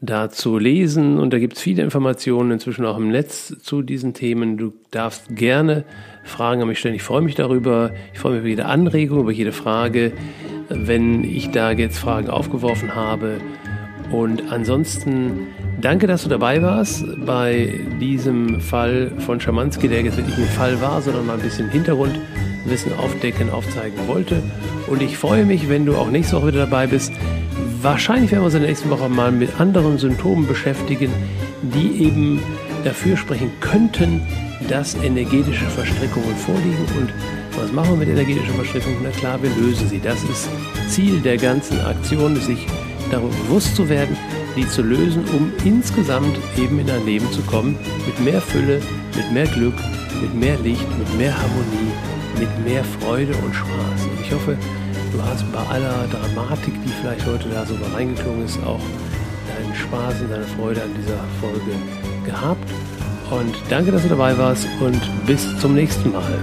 dazu 0.00 0.58
lesen 0.58 1.18
und 1.18 1.32
da 1.32 1.38
gibt 1.38 1.56
es 1.56 1.62
viele 1.62 1.82
Informationen 1.82 2.50
inzwischen 2.50 2.84
auch 2.84 2.98
im 2.98 3.10
Netz 3.10 3.56
zu 3.62 3.82
diesen 3.82 4.12
Themen. 4.12 4.58
Du 4.58 4.74
darfst 4.90 5.34
gerne 5.34 5.84
Fragen 6.22 6.60
an 6.60 6.68
mich 6.68 6.78
stellen. 6.78 6.94
Ich 6.94 7.02
freue 7.02 7.22
mich 7.22 7.34
darüber. 7.34 7.92
Ich 8.12 8.18
freue 8.18 8.32
mich 8.32 8.40
über 8.40 8.48
jede 8.48 8.66
Anregung, 8.66 9.20
über 9.20 9.32
jede 9.32 9.52
Frage, 9.52 10.12
wenn 10.68 11.24
ich 11.24 11.50
da 11.50 11.70
jetzt 11.70 11.98
Fragen 11.98 12.28
aufgeworfen 12.28 12.94
habe. 12.94 13.40
Und 14.10 14.52
ansonsten 14.52 15.48
danke, 15.80 16.06
dass 16.06 16.22
du 16.22 16.28
dabei 16.28 16.62
warst 16.62 17.04
bei 17.24 17.80
diesem 18.00 18.60
Fall 18.60 19.10
von 19.18 19.40
Schamanski, 19.40 19.88
der 19.88 20.02
jetzt 20.02 20.16
wirklich 20.16 20.36
ein 20.36 20.44
Fall 20.44 20.80
war, 20.80 21.00
sondern 21.00 21.26
mal 21.26 21.34
ein 21.34 21.42
bisschen 21.42 21.70
Hintergrundwissen 21.70 22.92
aufdecken, 22.98 23.50
aufzeigen 23.50 23.98
wollte. 24.06 24.42
Und 24.86 25.02
ich 25.02 25.16
freue 25.16 25.44
mich, 25.44 25.68
wenn 25.68 25.86
du 25.86 25.96
auch 25.96 26.10
nächste 26.10 26.36
Woche 26.36 26.48
wieder 26.48 26.66
dabei 26.66 26.86
bist. 26.86 27.12
Wahrscheinlich 27.82 28.30
werden 28.30 28.42
wir 28.42 28.46
uns 28.46 28.54
in 28.54 28.60
der 28.60 28.70
nächsten 28.70 28.90
Woche 28.90 29.08
mal 29.08 29.30
mit 29.30 29.60
anderen 29.60 29.98
Symptomen 29.98 30.46
beschäftigen, 30.46 31.12
die 31.62 32.04
eben 32.04 32.42
dafür 32.84 33.16
sprechen 33.16 33.50
könnten, 33.60 34.22
dass 34.68 34.94
energetische 34.94 35.66
Verstrickungen 35.66 36.34
vorliegen. 36.36 36.86
Und 36.98 37.12
was 37.60 37.72
machen 37.72 37.90
wir 37.90 38.06
mit 38.06 38.08
energetischen 38.08 38.54
Verstrickungen? 38.54 38.98
Na 39.02 39.10
klar, 39.10 39.42
wir 39.42 39.50
lösen 39.50 39.88
sie. 39.88 40.00
Das 40.00 40.22
ist 40.24 40.48
Ziel 40.88 41.20
der 41.20 41.36
ganzen 41.36 41.78
Aktion, 41.80 42.36
sich 42.36 42.66
darüber 43.10 43.34
bewusst 43.44 43.76
zu 43.76 43.88
werden, 43.88 44.16
die 44.56 44.66
zu 44.68 44.82
lösen, 44.82 45.24
um 45.36 45.52
insgesamt 45.64 46.38
eben 46.56 46.78
in 46.78 46.90
ein 46.90 47.04
Leben 47.04 47.30
zu 47.30 47.42
kommen 47.42 47.76
mit 48.06 48.18
mehr 48.20 48.40
Fülle, 48.40 48.80
mit 49.14 49.30
mehr 49.32 49.46
Glück, 49.46 49.74
mit 50.22 50.34
mehr 50.34 50.58
Licht, 50.60 50.86
mit 50.98 51.18
mehr 51.18 51.36
Harmonie, 51.36 51.92
mit 52.38 52.64
mehr 52.64 52.84
Freude 52.84 53.34
und 53.44 53.54
Spaß. 53.54 54.02
Und 54.04 54.20
ich 54.22 54.32
hoffe, 54.32 54.56
du 55.16 55.22
hast 55.24 55.50
bei 55.52 55.60
aller 55.74 56.06
Dramatik, 56.08 56.74
die 56.84 56.88
vielleicht 57.00 57.26
heute 57.26 57.48
da 57.48 57.64
so 57.64 57.74
reingeklungen 57.94 58.44
ist, 58.44 58.58
auch 58.64 58.80
deinen 59.48 59.74
Spaß 59.74 60.20
und 60.22 60.30
deine 60.30 60.44
Freude 60.44 60.82
an 60.82 60.90
dieser 60.94 61.18
Folge 61.40 61.72
gehabt. 62.24 62.70
Und 63.30 63.54
danke, 63.68 63.92
dass 63.92 64.02
du 64.02 64.08
dabei 64.08 64.36
warst 64.36 64.66
und 64.80 65.00
bis 65.26 65.58
zum 65.58 65.74
nächsten 65.74 66.12
Mal. 66.12 66.38